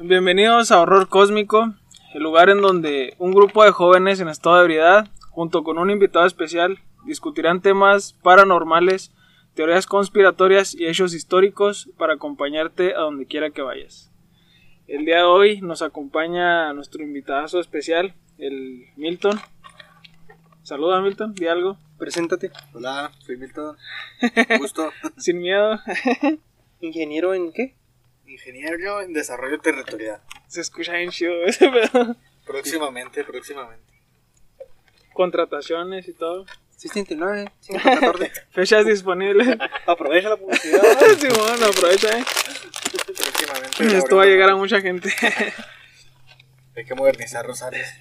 Bienvenidos 0.00 0.70
a 0.70 0.80
Horror 0.80 1.08
Cósmico, 1.08 1.74
el 2.14 2.22
lugar 2.22 2.50
en 2.50 2.60
donde 2.60 3.16
un 3.18 3.32
grupo 3.32 3.64
de 3.64 3.72
jóvenes 3.72 4.20
en 4.20 4.28
estado 4.28 4.54
de 4.54 4.62
ebriedad, 4.62 5.08
junto 5.30 5.64
con 5.64 5.76
un 5.76 5.90
invitado 5.90 6.24
especial, 6.24 6.78
discutirán 7.04 7.62
temas 7.62 8.12
paranormales, 8.22 9.12
teorías 9.54 9.86
conspiratorias 9.86 10.72
y 10.72 10.86
hechos 10.86 11.14
históricos 11.14 11.90
para 11.98 12.14
acompañarte 12.14 12.94
a 12.94 13.00
donde 13.00 13.26
quiera 13.26 13.50
que 13.50 13.62
vayas. 13.62 14.12
El 14.86 15.04
día 15.04 15.16
de 15.16 15.24
hoy 15.24 15.60
nos 15.62 15.82
acompaña 15.82 16.72
nuestro 16.74 17.02
invitado 17.02 17.58
especial, 17.58 18.14
el 18.38 18.84
Milton. 18.94 19.40
Saluda 20.62 21.00
Milton, 21.00 21.34
di 21.34 21.48
algo. 21.48 21.76
Preséntate. 21.98 22.52
Hola, 22.72 23.10
soy 23.18 23.36
Milton. 23.36 23.76
Gusto. 24.60 24.92
Sin 25.16 25.38
miedo. 25.38 25.76
¿Ingeniero 26.80 27.34
en 27.34 27.52
qué? 27.52 27.77
Ingeniero 28.28 29.00
en 29.00 29.12
desarrollo 29.12 29.58
territorial. 29.60 30.20
Se 30.46 30.60
escucha 30.60 30.92
bien 30.94 31.10
chido 31.10 31.32
ese 31.46 31.68
pedo. 31.68 32.16
Próximamente, 32.46 33.24
próximamente. 33.24 33.92
Contrataciones 35.12 36.08
y 36.08 36.12
todo. 36.14 36.44
639, 36.76 37.50
514. 37.66 38.32
Fechas 38.50 38.86
disponibles. 38.86 39.58
Aprovecha 39.86 40.28
la 40.30 40.36
publicidad. 40.36 40.80
Simón, 41.18 41.62
aprovecha, 41.68 42.18
eh. 42.18 42.24
Próximamente. 43.06 43.96
Esto 43.98 44.16
va 44.16 44.22
a 44.22 44.26
llegar 44.26 44.50
a 44.50 44.56
mucha 44.56 44.80
gente. 44.80 45.12
Hay 46.76 46.84
que 46.84 46.94
modernizar 46.94 47.44
Rosales. 47.44 47.92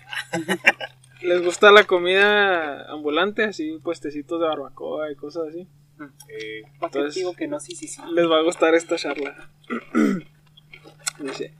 ¿Les 1.22 1.42
gusta 1.42 1.72
la 1.72 1.86
comida 1.86 2.84
ambulante? 2.92 3.46
Así, 3.46 3.80
puestecitos 3.84 4.40
de 4.40 4.46
barbacoa 4.48 5.12
y 5.12 5.16
cosas 5.16 5.48
así. 5.50 5.68
Eh, 6.30 6.62
¿Para 6.80 6.92
qué 6.92 6.98
Entonces- 7.00 7.16
digo 7.16 7.34
que 7.34 7.48
no? 7.48 7.60
Sí, 7.60 7.76
sí, 7.76 7.88
sí. 7.88 8.00
Les 8.14 8.30
va 8.30 8.38
a 8.38 8.44
gustar 8.44 8.76
esta 8.76 8.96
charla. 8.98 9.50
Dice, 11.20 11.54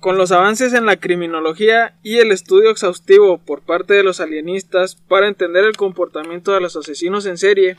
con 0.00 0.18
los 0.18 0.30
avances 0.30 0.72
en 0.72 0.86
la 0.86 0.96
criminología 0.96 1.96
y 2.02 2.18
el 2.18 2.30
estudio 2.30 2.70
exhaustivo 2.70 3.38
por 3.38 3.62
parte 3.62 3.94
de 3.94 4.04
los 4.04 4.20
alienistas 4.20 4.94
para 4.94 5.26
entender 5.26 5.64
el 5.64 5.76
comportamiento 5.76 6.52
de 6.52 6.60
los 6.60 6.76
asesinos 6.76 7.26
en 7.26 7.38
serie, 7.38 7.76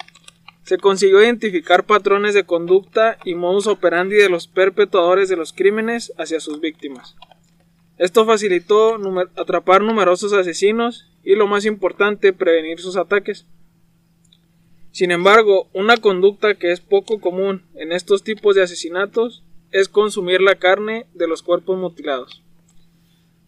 se 0.63 0.77
consiguió 0.77 1.21
identificar 1.21 1.85
patrones 1.85 2.33
de 2.33 2.43
conducta 2.43 3.17
y 3.23 3.35
modus 3.35 3.67
operandi 3.67 4.17
de 4.17 4.29
los 4.29 4.47
perpetuadores 4.47 5.29
de 5.29 5.37
los 5.37 5.53
crímenes 5.53 6.11
hacia 6.17 6.41
sus 6.41 6.59
víctimas. 6.59 7.15
Esto 7.97 8.25
facilitó 8.25 8.99
atrapar 9.37 9.81
numerosos 9.81 10.33
asesinos 10.33 11.09
y, 11.23 11.35
lo 11.35 11.47
más 11.47 11.65
importante, 11.65 12.33
prevenir 12.33 12.79
sus 12.79 12.97
ataques. 12.97 13.45
Sin 14.91 15.11
embargo, 15.11 15.69
una 15.73 15.95
conducta 15.95 16.55
que 16.55 16.71
es 16.71 16.81
poco 16.81 17.21
común 17.21 17.63
en 17.75 17.93
estos 17.93 18.23
tipos 18.23 18.55
de 18.55 18.63
asesinatos 18.63 19.45
es 19.71 19.89
consumir 19.89 20.41
la 20.41 20.55
carne 20.55 21.07
de 21.13 21.27
los 21.27 21.43
cuerpos 21.43 21.77
mutilados. 21.77 22.43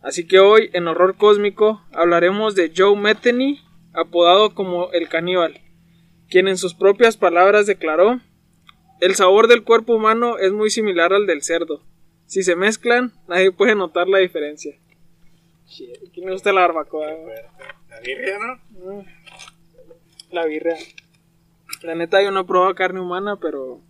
Así 0.01 0.27
que 0.27 0.39
hoy, 0.39 0.69
en 0.73 0.87
Horror 0.87 1.17
Cósmico, 1.17 1.81
hablaremos 1.91 2.55
de 2.55 2.71
Joe 2.75 2.95
Metheny, 2.95 3.59
apodado 3.93 4.55
como 4.55 4.91
el 4.91 5.09
caníbal, 5.09 5.61
quien 6.29 6.47
en 6.47 6.57
sus 6.57 6.73
propias 6.73 7.17
palabras 7.17 7.65
declaró, 7.65 8.21
el 9.01 9.15
sabor 9.15 9.47
del 9.47 9.63
cuerpo 9.63 9.95
humano 9.95 10.37
es 10.37 10.51
muy 10.51 10.69
similar 10.69 11.13
al 11.13 11.25
del 11.25 11.41
cerdo. 11.41 11.81
Si 12.25 12.43
se 12.43 12.55
mezclan, 12.55 13.13
nadie 13.27 13.51
puede 13.51 13.75
notar 13.75 14.07
la 14.07 14.19
diferencia. 14.19 14.77
Shit, 15.65 16.11
¿Quién 16.13 16.25
me 16.25 16.33
gusta 16.33 16.51
la 16.51 16.61
barbacoa? 16.61 17.07
la 17.89 17.99
birria, 18.01 18.37
¿no? 18.39 19.01
Mm. 19.01 19.05
La 20.31 20.45
birria. 20.45 20.75
La 21.81 21.95
neta 21.95 22.21
yo 22.21 22.31
no 22.31 22.41
he 22.41 22.45
probado 22.45 22.75
carne 22.75 22.99
humana, 22.99 23.37
pero... 23.41 23.81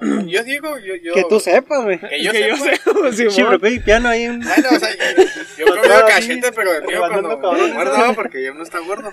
Yo 0.26 0.44
digo, 0.44 0.78
yo. 0.78 0.94
yo 1.02 1.12
Que 1.14 1.24
tú 1.28 1.40
sepas, 1.40 1.82
güey. 1.82 1.98
Que 1.98 2.22
yo 2.22 2.30
que 2.30 2.48
yo 2.48 2.56
sepa. 2.56 3.12
sé, 3.12 3.30
Simón. 3.30 3.56
Chibre, 3.58 3.70
y 3.72 3.80
piano 3.80 4.08
ahí. 4.08 4.28
Un... 4.28 4.38
Bueno, 4.40 4.68
o 4.70 4.78
sea, 4.78 4.88
yo, 4.90 5.24
yo 5.58 5.66
comí 5.66 5.88
cachete, 6.08 6.52
pero 6.52 6.72
el 6.74 6.84
mío 6.84 7.00
cuando 7.08 7.28
cabrones, 7.40 7.68
me 7.68 7.74
guardo, 7.74 8.14
porque 8.14 8.44
yo 8.44 8.54
no 8.54 8.62
está 8.62 8.78
gordo. 8.78 9.12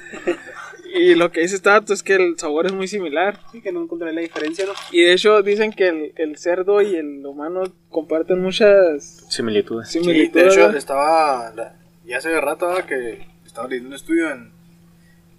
Y 0.93 1.15
lo 1.15 1.31
que 1.31 1.41
dice 1.41 1.55
este 1.55 1.69
dato 1.69 1.91
es 1.93 2.03
que 2.03 2.13
el 2.15 2.37
sabor 2.37 2.67
es 2.67 2.71
muy 2.73 2.87
similar. 2.87 3.39
Sí, 3.51 3.61
que 3.61 3.71
no 3.71 3.81
encontré 3.81 4.13
la 4.13 4.21
diferencia, 4.21 4.65
¿no? 4.65 4.73
Y 4.91 5.01
de 5.01 5.13
hecho 5.13 5.41
dicen 5.41 5.73
que 5.73 5.87
el, 5.87 6.13
el 6.17 6.37
cerdo 6.37 6.81
y 6.81 6.95
el 6.95 7.25
humano 7.25 7.63
comparten 7.89 8.39
muchas 8.41 9.25
Similitudes. 9.29 9.89
Sí, 9.89 9.99
similitudes. 9.99 10.55
de 10.55 10.61
hecho, 10.61 10.77
estaba. 10.77 11.51
la- 11.55 11.75
ya 12.05 12.17
hace 12.19 12.39
rato 12.39 12.67
¿verdad? 12.67 12.85
que 12.85 13.25
estaba 13.45 13.67
leyendo 13.67 13.89
un 13.89 13.95
estudio 13.95 14.29
en. 14.31 14.51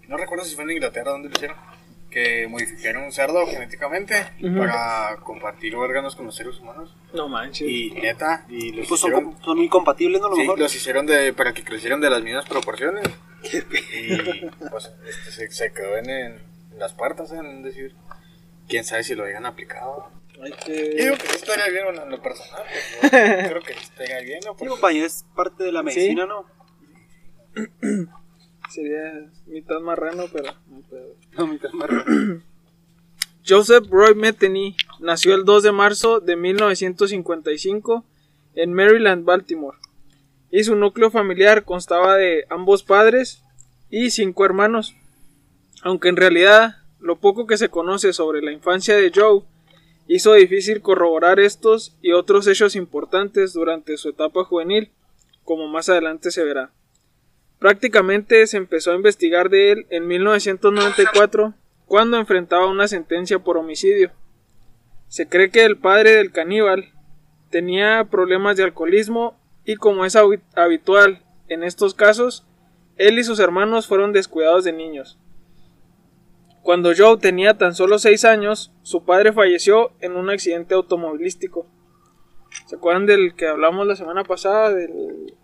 No 0.09 0.17
recuerdo 0.17 0.45
si 0.45 0.55
fue 0.57 0.65
en 0.65 0.73
Inglaterra 0.73 1.13
donde 1.13 1.29
lo 1.29 1.35
hicieron. 1.37 1.57
Que 2.17 2.47
modificaron 2.49 3.03
un 3.05 3.13
cerdo 3.13 3.47
genéticamente 3.47 4.15
para 4.57 5.17
compartir 5.23 5.77
órganos 5.77 6.17
con 6.17 6.25
los 6.25 6.35
seres 6.35 6.59
humanos. 6.59 6.97
No 7.13 7.29
manches. 7.29 7.69
Y 7.69 7.91
neta, 7.91 8.47
y 8.49 8.73
los 8.73 8.89
Pues 8.89 9.01
son, 9.03 9.11
hicieron. 9.11 9.33
com- 9.35 9.43
son 9.45 9.59
incompatibles, 9.59 10.23
¿no? 10.23 10.29
A 10.29 10.31
lo 10.31 10.37
Sí, 10.37 10.41
mejor. 10.41 10.59
los 10.59 10.75
hicieron 10.75 11.05
de, 11.05 11.35
para 11.35 11.53
que 11.53 11.63
crecieran 11.63 12.01
de 12.01 12.09
las 12.09 12.23
mismas 12.23 12.47
proporciones. 12.49 13.05
Y 13.43 13.61
pues 14.71 14.91
este, 15.07 15.31
se, 15.31 15.51
se 15.51 15.73
quedó 15.75 15.99
en, 15.99 16.09
en 16.09 16.41
las 16.79 16.95
puertas, 16.95 17.33
en 17.33 17.63
decir, 17.63 17.95
quién 18.67 18.83
sabe 18.85 19.05
si 19.05 19.15
lo 19.15 19.25
hayan 19.25 19.45
aplicado. 19.45 20.11
Yo 20.37 20.57
que- 20.65 20.73
digo 20.97 21.17
que 21.19 21.27
sí 21.29 21.37
estaría 21.37 21.69
bien 21.69 21.85
bueno, 21.85 22.03
en 22.05 22.11
lo 22.13 22.23
personal, 22.23 22.63
pues, 23.01 23.13
yo 23.13 23.49
creo 23.51 23.63
que 23.63 23.75
sí 23.75 23.81
estaría 23.83 24.21
bien, 24.21 24.39
¿no? 24.47 24.53
Sí, 24.53 24.57
Porque- 24.61 24.69
compañero, 24.71 25.05
es 25.07 25.27
parte 25.37 25.65
de 25.65 25.73
la 25.73 25.83
medicina, 25.83 26.25
¿no? 26.25 26.47
Sería 28.71 29.31
mitad 29.47 29.79
marrano, 29.81 30.25
pero 30.33 30.53
no 30.67 30.81
pedo. 30.91 31.15
No, 31.39 31.47
mientras 31.47 31.73
más 31.73 31.89
raro. 31.89 31.96
Joseph 33.49 33.87
Roy 33.91 34.17
Metheny 34.17 34.77
nació 34.99 35.37
el 35.37 35.45
2 35.45 35.63
de 35.63 35.71
marzo 35.71 36.19
de 36.19 36.35
1955 36.35 38.05
en 38.57 38.73
Maryland, 38.73 39.25
Baltimore. 39.25 39.79
Y 40.51 40.65
su 40.65 40.75
núcleo 40.75 41.13
familiar 41.13 41.65
constaba 41.65 42.17
de 42.17 42.45
ambos 42.51 42.83
padres 42.83 43.45
y 43.89 44.11
cinco 44.11 44.45
hermanos. 44.45 44.97
Aunque 45.83 46.09
en 46.09 46.17
realidad 46.17 46.79
lo 46.99 47.21
poco 47.21 47.47
que 47.47 47.57
se 47.57 47.69
conoce 47.69 48.13
sobre 48.13 48.43
la 48.43 48.51
infancia 48.51 48.97
de 48.97 49.13
Joe 49.15 49.43
hizo 50.09 50.33
difícil 50.33 50.81
corroborar 50.81 51.39
estos 51.39 51.97
y 52.03 52.13
otros 52.13 52.49
hechos 52.49 52.75
importantes 52.75 53.53
durante 53.53 53.97
su 53.97 54.09
etapa 54.09 54.43
juvenil, 54.43 54.91
como 55.45 55.69
más 55.69 55.89
adelante 55.89 56.33
se 56.33 56.43
verá. 56.43 56.73
Prácticamente 57.61 58.45
se 58.49 58.57
empezó 58.57 58.91
a 58.91 58.97
investigar 58.97 59.51
de 59.51 59.71
él 59.71 59.87
en 59.91 60.09
1994 60.09 61.55
cuando 61.87 62.17
enfrentaba 62.19 62.67
una 62.67 62.89
sentencia 62.89 63.39
por 63.39 63.57
homicidio. 63.57 64.11
Se 65.09 65.29
cree 65.29 65.51
que 65.51 65.65
el 65.65 65.79
padre 65.79 66.13
del 66.17 66.33
caníbal 66.33 66.93
tenía 67.51 68.05
problemas 68.11 68.57
de 68.57 68.65
alcoholismo 68.65 69.39
y 69.65 69.77
como 69.77 70.05
es 70.05 70.17
habi- 70.17 70.43
habitual 70.55 71.23
en 71.49 71.63
estos 71.63 71.95
casos, 71.95 72.45
él 72.97 73.19
y 73.19 73.25
sus 73.25 73.39
hermanos 73.39 73.87
fueron 73.87 74.13
descuidados 74.13 74.65
de 74.65 74.73
niños. 74.73 75.19
Cuando 76.63 76.93
Joe 76.97 77.19
tenía 77.19 77.57
tan 77.57 77.75
solo 77.75 77.99
6 78.01 78.25
años, 78.25 78.73
su 78.83 79.05
padre 79.05 79.33
falleció 79.33 79.93
en 80.01 80.17
un 80.17 80.31
accidente 80.31 80.75
automovilístico. 80.75 81.67
¿Se 82.67 82.75
acuerdan 82.77 83.07
del 83.07 83.35
que 83.37 83.47
hablamos 83.47 83.87
la 83.87 83.95
semana 83.95 84.25
pasada? 84.25 84.73
Del, 84.73 85.35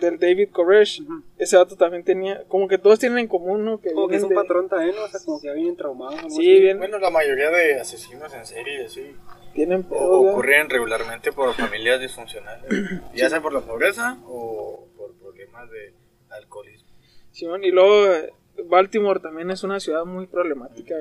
del 0.00 0.18
David 0.18 0.48
Koresh. 0.50 1.02
Ese 1.36 1.56
dato 1.56 1.76
también 1.76 2.04
tenía, 2.04 2.44
como 2.48 2.68
que 2.68 2.78
todos 2.78 2.98
tienen 2.98 3.18
en 3.18 3.28
común, 3.28 3.64
¿no? 3.64 3.80
Que 3.80 3.92
Como 3.92 4.08
que 4.08 4.16
es 4.16 4.22
un 4.22 4.30
de- 4.30 4.34
patrón 4.34 4.68
también, 4.68 4.94
¿no? 4.96 5.04
O 5.04 5.08
sea, 5.08 5.20
como 5.24 5.40
que 5.40 5.46
ya 5.48 5.52
vienen 5.54 5.76
traumados. 5.76 6.22
¿no? 6.22 6.30
Sí, 6.30 6.60
bien, 6.60 6.78
Bueno, 6.78 6.98
la 6.98 7.10
mayoría 7.10 7.50
de 7.50 7.80
asesinos 7.80 8.32
en 8.34 8.44
serie 8.46 8.84
así 8.86 9.14
tienen 9.54 9.84
ocurren 9.90 10.68
regularmente 10.70 11.32
por 11.32 11.52
familias 11.54 12.00
disfuncionales, 12.00 12.68
ya 13.14 13.28
sea 13.28 13.40
por 13.42 13.52
la 13.52 13.60
pobreza 13.60 14.18
o 14.26 14.86
por 14.96 15.14
problemas 15.14 15.70
de 15.70 15.94
alcoholismo. 16.30 16.88
Simón, 17.32 17.64
y 17.64 17.70
luego 17.70 18.06
eh, 18.12 18.32
Baltimore 18.66 19.20
también 19.20 19.50
es 19.50 19.62
una 19.64 19.80
ciudad 19.80 20.04
muy 20.04 20.26
problemática. 20.26 20.94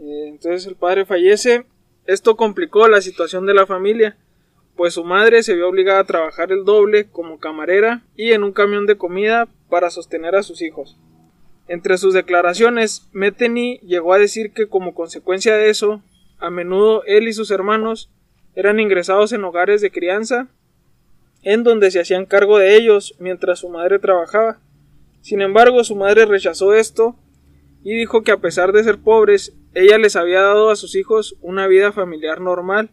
Eh, 0.00 0.28
Entonces 0.28 0.66
el 0.66 0.76
padre 0.76 1.04
fallece. 1.04 1.66
Esto 2.06 2.36
complicó 2.36 2.86
la 2.88 3.00
situación 3.00 3.46
de 3.46 3.54
la 3.54 3.66
familia, 3.66 4.18
pues 4.76 4.94
su 4.94 5.04
madre 5.04 5.42
se 5.42 5.54
vio 5.54 5.68
obligada 5.68 6.00
a 6.00 6.04
trabajar 6.04 6.50
el 6.52 6.64
doble 6.64 7.06
como 7.06 7.38
camarera 7.38 8.02
y 8.16 8.32
en 8.32 8.42
un 8.42 8.52
camión 8.52 8.86
de 8.86 8.96
comida 8.96 9.48
para 9.68 9.90
sostener 9.90 10.34
a 10.34 10.42
sus 10.42 10.62
hijos. 10.62 10.96
Entre 11.68 11.96
sus 11.96 12.12
declaraciones, 12.12 13.08
Metheny 13.12 13.78
llegó 13.78 14.12
a 14.12 14.18
decir 14.18 14.52
que 14.52 14.68
como 14.68 14.94
consecuencia 14.94 15.56
de 15.56 15.70
eso, 15.70 16.02
a 16.38 16.50
menudo 16.50 17.04
él 17.04 17.28
y 17.28 17.32
sus 17.32 17.50
hermanos 17.50 18.10
eran 18.54 18.80
ingresados 18.80 19.32
en 19.32 19.44
hogares 19.44 19.80
de 19.80 19.90
crianza 19.90 20.48
en 21.42 21.62
donde 21.62 21.90
se 21.90 22.00
hacían 22.00 22.26
cargo 22.26 22.58
de 22.58 22.76
ellos 22.76 23.14
mientras 23.18 23.60
su 23.60 23.68
madre 23.68 23.98
trabajaba. 23.98 24.58
Sin 25.20 25.42
embargo, 25.42 25.84
su 25.84 25.94
madre 25.94 26.24
rechazó 26.24 26.74
esto 26.74 27.16
y 27.82 27.94
dijo 27.94 28.22
que 28.22 28.32
a 28.32 28.38
pesar 28.38 28.72
de 28.72 28.82
ser 28.82 28.98
pobres, 28.98 29.52
ella 29.74 29.98
les 29.98 30.16
había 30.16 30.40
dado 30.40 30.70
a 30.70 30.76
sus 30.76 30.94
hijos 30.94 31.36
una 31.42 31.66
vida 31.66 31.92
familiar 31.92 32.40
normal 32.40 32.90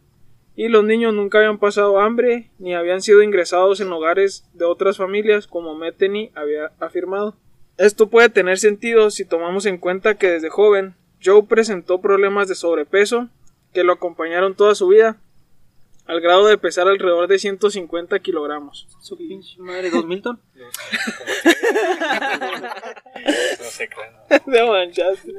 y 0.55 0.67
los 0.67 0.83
niños 0.83 1.13
nunca 1.13 1.37
habían 1.37 1.57
pasado 1.57 1.99
hambre 1.99 2.49
ni 2.59 2.75
habían 2.75 3.01
sido 3.01 3.23
ingresados 3.23 3.79
en 3.81 3.91
hogares 3.91 4.45
de 4.53 4.65
otras 4.65 4.97
familias 4.97 5.47
como 5.47 5.75
Metheny 5.75 6.31
había 6.35 6.71
afirmado. 6.79 7.35
Esto 7.77 8.09
puede 8.09 8.29
tener 8.29 8.59
sentido 8.59 9.09
si 9.09 9.25
tomamos 9.25 9.65
en 9.65 9.77
cuenta 9.77 10.15
que 10.15 10.29
desde 10.29 10.49
joven 10.49 10.95
Joe 11.23 11.43
presentó 11.43 12.01
problemas 12.01 12.47
de 12.47 12.55
sobrepeso 12.55 13.29
que 13.73 13.83
lo 13.83 13.93
acompañaron 13.93 14.55
toda 14.55 14.75
su 14.75 14.87
vida, 14.87 15.17
al 16.11 16.19
grado 16.21 16.45
de 16.47 16.57
pesar 16.57 16.87
alrededor 16.89 17.27
de 17.27 17.39
150 17.39 18.19
kilogramos. 18.19 18.85
Su 18.99 19.17
pinche 19.17 19.55
madre, 19.59 19.89
¿dos 19.89 20.05
Milton? 20.05 20.39
No 23.21 23.65
sé, 23.65 23.87
claro. 23.87 24.11
no. 24.45 24.51
Te 24.53 24.63
manchaste. 24.65 25.31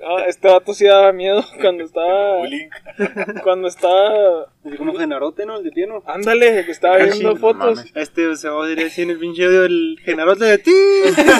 No, 0.00 0.18
este 0.26 0.48
vato 0.48 0.72
sí 0.74 0.86
daba 0.86 1.12
miedo 1.12 1.44
cuando 1.60 1.84
estaba. 1.84 2.38
Cuando 3.42 3.68
estaba. 3.68 4.46
Como 4.76 4.94
Genarote, 4.94 5.44
¿no? 5.46 5.56
El 5.58 5.64
de 5.64 5.70
piano. 5.72 6.02
Ándale, 6.06 6.64
que 6.64 6.70
estaba 6.72 6.94
Ah, 6.94 6.98
viendo 6.98 7.16
sí, 7.16 7.24
no 7.24 7.36
fotos. 7.36 7.76
mames. 7.76 7.92
Este 7.94 8.36
se 8.36 8.48
va 8.48 8.64
a 8.64 8.68
decir 8.68 8.86
así 8.86 9.02
en 9.02 9.10
el 9.10 9.18
pinche 9.18 9.44
audio 9.44 9.62
del 9.62 9.98
Genarote 10.04 10.44
de 10.44 10.58
ti. 10.58 10.72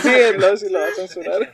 sí, 0.03 0.11
luego 0.39 0.57
sí 0.57 0.69
lo 0.71 0.79
va 0.81 0.87
a 0.87 0.95
censurar. 0.95 1.51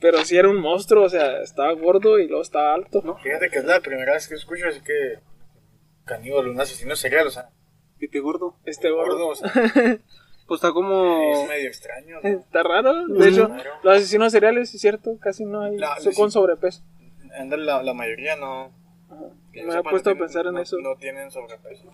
Pero 0.00 0.24
sí 0.24 0.36
era 0.36 0.48
un 0.48 0.60
monstruo, 0.60 1.04
o 1.04 1.08
sea, 1.08 1.42
estaba 1.42 1.72
gordo 1.72 2.18
y 2.18 2.26
luego 2.28 2.42
estaba 2.42 2.74
alto. 2.74 3.02
¿no? 3.04 3.18
Fíjate 3.18 3.50
que 3.50 3.58
es 3.58 3.64
la 3.64 3.80
primera 3.80 4.12
vez 4.14 4.28
que 4.28 4.34
escucho 4.36 4.66
así 4.68 4.80
que 4.80 5.18
caníbal, 6.08 6.48
un 6.48 6.60
asesino 6.60 6.96
serial, 6.96 7.26
o 7.26 7.30
sea, 7.30 7.50
Pite 7.98 8.20
gordo. 8.20 8.56
Este 8.64 8.90
gordo. 8.90 9.18
gordo, 9.18 9.28
o 9.28 9.34
sea, 9.34 9.50
Pues 10.46 10.58
está 10.60 10.72
como. 10.72 11.42
es 11.42 11.48
medio 11.48 11.68
extraño. 11.68 12.16
¿no? 12.22 12.28
Está 12.28 12.62
raro. 12.62 13.06
De 13.06 13.28
hecho, 13.28 13.50
los 13.82 13.96
asesinos 13.96 14.32
seriales, 14.32 14.74
es 14.74 14.80
cierto, 14.80 15.18
casi 15.20 15.44
no 15.44 15.60
hay. 15.62 15.76
La- 15.76 15.98
son 16.00 16.12
sí. 16.14 16.18
con 16.18 16.30
sobrepeso. 16.30 16.82
La, 17.38 17.82
la 17.82 17.92
mayoría 17.94 18.34
no. 18.36 18.72
Me 19.52 19.60
he 19.60 19.70
sepa, 19.72 19.90
puesto 19.90 20.10
no 20.10 20.16
a 20.16 20.18
pensar 20.20 20.42
tienen- 20.44 20.48
en 20.48 20.54
no- 20.54 20.60
eso. 20.62 20.78
No 20.78 20.96
tienen 20.96 21.30
sobrepeso. 21.30 21.84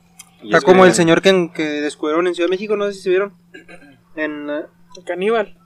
Y 0.43 0.47
Está 0.49 0.59
es 0.59 0.65
como 0.65 0.83
que- 0.83 0.89
el 0.91 0.95
señor 0.95 1.21
que, 1.23 1.51
que 1.53 1.63
descubrieron 1.65 2.27
en 2.29 2.35
Ciudad 2.35 2.47
de 2.49 2.53
México, 2.55 2.77
no 2.77 2.87
sé 2.87 2.93
si 2.95 3.01
se 3.01 3.11
vieron. 3.11 3.35
En. 4.17 4.49
eh, 4.51 4.63
Caníbal. 5.05 5.59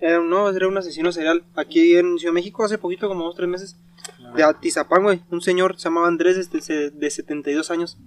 Era, 0.00 0.20
un- 0.20 0.30
no, 0.30 0.48
era 0.48 0.68
un 0.68 0.78
asesino 0.78 1.12
serial. 1.12 1.44
Aquí 1.54 1.96
en 1.98 2.18
Ciudad 2.18 2.30
de 2.32 2.40
México 2.40 2.64
hace 2.64 2.78
poquito, 2.78 3.08
como 3.08 3.24
dos 3.24 3.34
tres 3.36 3.48
meses. 3.48 3.76
De 4.34 4.42
Atizapán, 4.42 5.02
güey. 5.02 5.20
Un 5.30 5.40
señor 5.40 5.78
se 5.78 5.84
llamaba 5.84 6.08
Andrés 6.08 6.50
de, 6.50 6.90
de 6.90 7.10
72 7.10 7.70
años. 7.70 7.98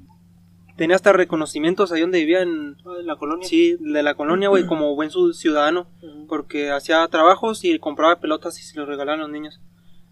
Tenía 0.79 0.95
hasta 0.95 1.11
reconocimientos 1.11 1.91
ahí 1.91 1.99
donde 1.99 2.19
vivía 2.19 2.41
en... 2.41 2.77
la 3.03 3.17
colonia. 3.17 3.45
Sí, 3.45 3.75
de 3.81 4.01
la 4.01 4.15
colonia, 4.15 4.47
güey, 4.47 4.65
como 4.65 4.95
buen 4.95 5.11
ciudadano. 5.33 5.87
Porque 6.29 6.71
hacía 6.71 7.05
trabajos 7.09 7.65
y 7.65 7.77
compraba 7.79 8.21
pelotas 8.21 8.57
y 8.59 8.63
se 8.63 8.79
los 8.79 8.87
regalaban 8.87 9.19
a 9.19 9.23
los 9.23 9.31
niños. 9.31 9.59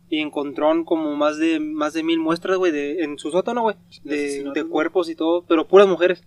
Y 0.10 0.20
encontró 0.20 0.70
como 0.84 1.16
más 1.16 1.38
de 1.38 1.62
más 1.62 1.94
de 1.94 2.04
mil 2.04 2.20
muestras, 2.20 2.58
güey, 2.58 2.74
de, 2.74 3.02
en 3.02 3.18
su 3.18 3.32
sótano, 3.32 3.62
güey. 3.62 3.78
De, 4.04 4.66
cuerpos 4.70 5.10
y 5.10 5.16
todo, 5.16 5.46
pero 5.48 5.70
puras 5.70 5.88
mujeres. 5.88 6.22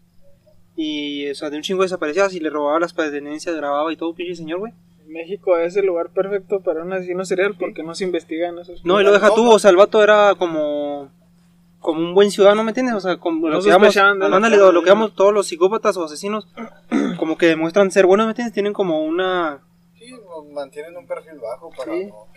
Y, 0.74 1.28
o 1.28 1.34
sea, 1.34 1.50
de 1.50 1.58
un 1.58 1.62
chingo 1.62 1.82
desaparecidas 1.82 2.32
y 2.32 2.40
le 2.40 2.48
robaba 2.48 2.80
las 2.80 2.94
pertenencias, 2.94 3.54
grababa 3.54 3.92
y 3.92 3.96
todo, 3.96 4.14
pinche 4.14 4.36
señor, 4.36 4.60
güey. 4.60 4.72
México 5.10 5.56
es 5.58 5.76
el 5.76 5.86
lugar 5.86 6.10
perfecto 6.10 6.60
para 6.60 6.82
un 6.82 6.92
asesino 6.92 7.24
serial 7.24 7.56
porque 7.58 7.82
no 7.82 7.94
se 7.94 8.04
investigan 8.04 8.58
esos. 8.58 8.84
No, 8.84 9.00
y 9.00 9.04
lo 9.04 9.12
deja 9.12 9.34
tú, 9.34 9.50
o 9.50 9.58
sea, 9.58 9.70
el 9.70 9.76
vato 9.76 10.02
era 10.02 10.34
como 10.36 11.10
como 11.80 12.00
un 12.00 12.14
buen 12.14 12.30
ciudadano, 12.30 12.62
¿me 12.62 12.70
entiendes? 12.70 12.94
O 12.94 13.00
sea, 13.00 13.16
como 13.16 13.48
No 13.48 13.56
lo 13.56 13.62
que 13.62 13.70
vamos, 13.70 13.96
ándale, 13.96 14.56
lo, 14.56 14.70
lo 14.70 14.82
que 14.82 14.90
vamos 14.90 15.14
todos 15.14 15.32
los 15.32 15.46
psicópatas 15.46 15.96
o 15.96 16.04
asesinos, 16.04 16.46
como 17.18 17.38
que 17.38 17.46
demuestran 17.46 17.90
ser 17.90 18.06
buenos, 18.06 18.26
¿me 18.26 18.32
entiendes? 18.32 18.52
Tienen 18.52 18.72
como 18.72 19.02
una... 19.02 19.62
Sí, 19.98 20.12
mantienen 20.52 20.96
un 20.96 21.06
perfil 21.06 21.38
bajo 21.40 21.70
para 21.70 21.92
Sí. 21.92 22.06
no. 22.06 22.29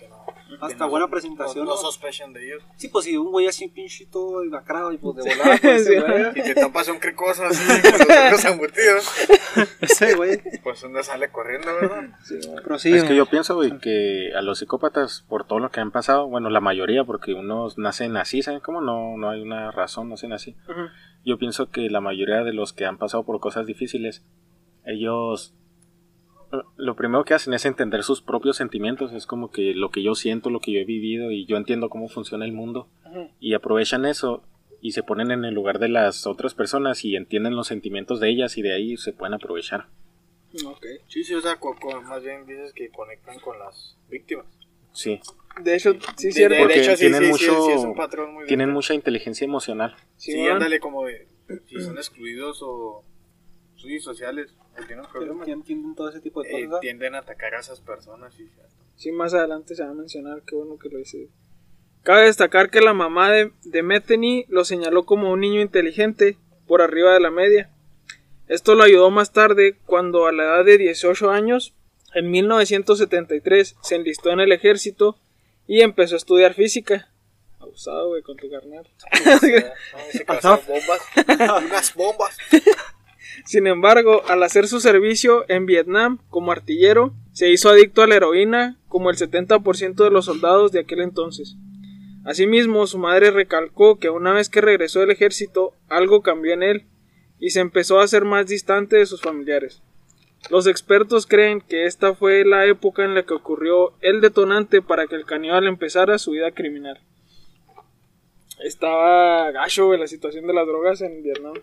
Hasta 0.61 0.85
no- 0.85 0.89
buena 0.89 1.07
presentación, 1.09 1.65
No, 1.65 1.71
no 1.71 1.75
¿no? 1.75 1.81
sospechen 1.81 2.33
de 2.33 2.45
ellos. 2.45 2.63
Sí, 2.75 2.87
pues 2.89 3.05
si 3.05 3.17
un 3.17 3.31
güey 3.31 3.47
así 3.47 3.67
pinche 3.67 4.05
todo 4.05 4.43
lacrado 4.45 4.91
y 4.91 4.97
pues 4.97 5.15
de 5.17 5.35
volada, 5.35 5.57
pues 5.61 5.85
Sí. 5.87 5.93
Y 6.35 6.41
te 6.43 6.55
tapas 6.55 6.87
un 6.89 6.99
cricoso 6.99 7.43
así 7.45 7.63
con 7.81 7.99
los 7.99 8.09
ojos 8.31 8.45
embutidos. 8.45 9.11
Ese, 9.81 10.15
güey. 10.15 10.41
Pues 10.63 10.83
uno 10.83 11.01
sale 11.03 11.29
corriendo, 11.31 11.67
¿verdad? 11.75 12.03
Pero 12.63 12.79
sí, 12.79 12.93
Es 12.93 13.03
que 13.03 13.15
yo 13.15 13.25
pienso, 13.27 13.55
güey, 13.55 13.77
que 13.79 14.31
a 14.35 14.41
los 14.41 14.59
psicópatas, 14.59 15.25
por 15.27 15.45
todo 15.45 15.59
lo 15.59 15.71
que 15.71 15.79
han 15.79 15.91
pasado, 15.91 16.27
bueno, 16.27 16.49
la 16.49 16.59
mayoría, 16.61 17.03
porque 17.03 17.33
unos 17.33 17.77
nacen 17.77 18.15
así, 18.17 18.41
¿saben 18.41 18.59
cómo? 18.59 18.81
No, 18.81 19.17
no 19.17 19.29
hay 19.29 19.41
una 19.41 19.71
razón, 19.71 20.09
nacen 20.09 20.33
así. 20.33 20.55
Yo 21.25 21.37
pienso 21.37 21.69
que 21.69 21.89
la 21.89 22.01
mayoría 22.01 22.43
de 22.43 22.53
los 22.53 22.73
que 22.73 22.85
han 22.85 22.97
pasado 22.97 23.23
por 23.25 23.39
cosas 23.39 23.65
difíciles, 23.65 24.23
ellos 24.85 25.53
lo- 26.77 26.95
primero 26.95 27.23
que 27.25 27.33
hacen 27.33 27.53
es 27.53 27.65
entender 27.65 28.03
sus 28.03 28.21
propios 28.21 28.57
sentimientos, 28.57 29.11
es 29.13 29.25
como 29.25 29.51
que 29.51 29.73
lo 29.73 29.89
que 29.89 30.03
yo 30.03 30.15
siento, 30.15 30.49
lo 30.49 30.59
que 30.59 30.71
yo 30.71 30.79
he 30.79 30.85
vivido 30.85 31.31
y 31.31 31.45
yo 31.45 31.57
entiendo 31.57 31.89
cómo 31.89 32.07
funciona 32.09 32.45
el 32.45 32.51
mundo 32.53 32.87
y 33.39 33.53
aprovechan 33.53 34.05
eso 34.05 34.43
y 34.81 34.91
se 34.91 35.03
ponen 35.03 35.31
en 35.31 35.45
el 35.45 35.53
lugar 35.53 35.79
de 35.79 35.89
las 35.89 36.27
otras 36.27 36.53
personas 36.53 37.05
y 37.05 37.15
entienden 37.15 37.55
los 37.55 37.67
sentimientos 37.67 38.19
de 38.19 38.29
ellas 38.29 38.57
y 38.57 38.61
de 38.61 38.73
ahí 38.73 38.97
se 38.97 39.13
pueden 39.13 39.33
aprovechar. 39.33 39.87
Ok. 40.65 40.85
Sí, 41.07 41.23
sí, 41.23 41.33
o 41.33 41.41
sea, 41.41 41.55
co- 41.59 41.75
co- 41.81 42.01
más 42.03 42.21
bien 42.23 42.45
dices 42.45 42.73
que 42.73 42.89
conectan 42.89 43.39
con 43.39 43.57
las 43.59 43.97
víctimas. 44.09 44.45
Sí, 44.91 45.19
De 45.63 45.75
hecho, 45.75 45.93
sí, 46.17 46.27
De- 46.27 46.31
cierto. 46.33 46.55
de, 46.55 46.61
Porque 46.61 46.75
de 46.75 46.81
hecho, 46.81 46.91
sí, 46.95 46.99
tienen 47.01 47.19
sí, 47.19 47.25
sí, 47.25 47.31
mucho- 47.31 47.65
sí, 47.65 47.71
es 47.73 47.81
un 47.83 47.95
patrón 47.95 48.33
muy 48.33 48.45
tienen 48.47 48.67
dentro. 48.67 48.73
mucha 48.75 48.93
inteligencia 48.95 49.45
emocional. 49.45 49.95
Sí, 50.17 50.47
ándale, 50.47 50.79
como 50.79 51.05
de. 51.05 51.27
Si 51.67 51.79
son 51.79 51.97
excluidos 51.97 52.59
o. 52.63 53.03
Sí, 53.77 53.99
sociales, 53.99 54.55
tienen 54.87 55.05
problemas. 55.11 55.45
Que 55.45 55.51
entienden 55.51 55.95
todo 55.95 56.09
ese 56.09 56.21
tipo 56.21 56.41
de 56.41 56.49
eh, 56.49 56.51
cosas. 56.51 56.67
¿verdad? 56.67 56.79
tienden 56.81 57.15
a 57.15 57.19
atacar 57.19 57.55
a 57.55 57.59
esas 57.59 57.81
personas 57.81 58.39
y 58.39 58.49
Sí, 58.95 59.11
más 59.11 59.33
adelante 59.33 59.75
se 59.75 59.83
va 59.83 59.89
a 59.89 59.93
mencionar, 59.93 60.43
qué 60.43 60.55
bueno 60.55 60.77
que 60.77 60.89
lo 60.89 60.97
dice. 60.97 61.29
Cabe 62.03 62.25
destacar 62.25 62.69
que 62.69 62.81
la 62.81 62.93
mamá 62.93 63.31
de, 63.31 63.51
de 63.63 63.81
Metheny 63.81 64.45
lo 64.49 64.65
señaló 64.65 65.05
como 65.05 65.31
un 65.31 65.39
niño 65.39 65.61
inteligente, 65.61 66.37
por 66.67 66.81
arriba 66.81 67.13
de 67.13 67.19
la 67.19 67.31
media. 67.31 67.71
Esto 68.47 68.75
lo 68.75 68.83
ayudó 68.83 69.09
más 69.09 69.31
tarde, 69.31 69.77
cuando 69.85 70.27
a 70.27 70.31
la 70.31 70.43
edad 70.43 70.65
de 70.65 70.77
18 70.77 71.31
años, 71.31 71.73
en 72.13 72.29
1973, 72.29 73.77
se 73.81 73.95
enlistó 73.95 74.31
en 74.31 74.41
el 74.41 74.51
ejército 74.51 75.17
y 75.65 75.81
empezó 75.81 76.15
a 76.15 76.17
estudiar 76.17 76.53
física. 76.53 77.09
Abusado, 77.59 78.09
güey, 78.09 78.21
con 78.21 78.35
tu 78.37 78.49
carnal. 78.49 78.87
causaron 80.27 80.59
bombas. 80.67 81.01
unas 81.65 81.95
bombas. 81.95 82.37
Sin 83.45 83.67
embargo, 83.67 84.23
al 84.27 84.43
hacer 84.43 84.67
su 84.67 84.79
servicio 84.79 85.45
en 85.49 85.65
Vietnam 85.65 86.19
como 86.29 86.51
artillero, 86.51 87.13
se 87.31 87.49
hizo 87.49 87.69
adicto 87.69 88.01
a 88.01 88.07
la 88.07 88.15
heroína 88.15 88.77
como 88.87 89.09
el 89.09 89.17
70% 89.17 90.03
de 90.03 90.11
los 90.11 90.25
soldados 90.25 90.71
de 90.71 90.79
aquel 90.79 91.01
entonces. 91.01 91.55
Asimismo, 92.25 92.87
su 92.87 92.97
madre 92.99 93.31
recalcó 93.31 93.99
que 93.99 94.09
una 94.09 94.31
vez 94.31 94.49
que 94.49 94.61
regresó 94.61 95.01
del 95.01 95.11
ejército, 95.11 95.73
algo 95.89 96.21
cambió 96.21 96.53
en 96.53 96.63
él 96.63 96.85
y 97.39 97.49
se 97.49 97.59
empezó 97.59 97.99
a 97.99 98.03
hacer 98.03 98.23
más 98.23 98.47
distante 98.47 98.97
de 98.97 99.05
sus 99.05 99.21
familiares. 99.21 99.81
Los 100.49 100.67
expertos 100.67 101.25
creen 101.25 101.61
que 101.61 101.85
esta 101.85 102.15
fue 102.15 102.45
la 102.45 102.65
época 102.65 103.03
en 103.03 103.15
la 103.15 103.23
que 103.23 103.33
ocurrió 103.33 103.93
el 104.01 104.21
detonante 104.21 104.81
para 104.81 105.07
que 105.07 105.15
el 105.15 105.25
caníbal 105.25 105.67
empezara 105.67 106.17
su 106.17 106.31
vida 106.31 106.51
criminal. 106.51 106.99
Estaba 108.63 109.51
gacho 109.51 109.93
la 109.95 110.07
situación 110.07 110.47
de 110.47 110.53
las 110.53 110.67
drogas 110.67 111.01
en 111.01 111.23
Vietnam. 111.23 111.53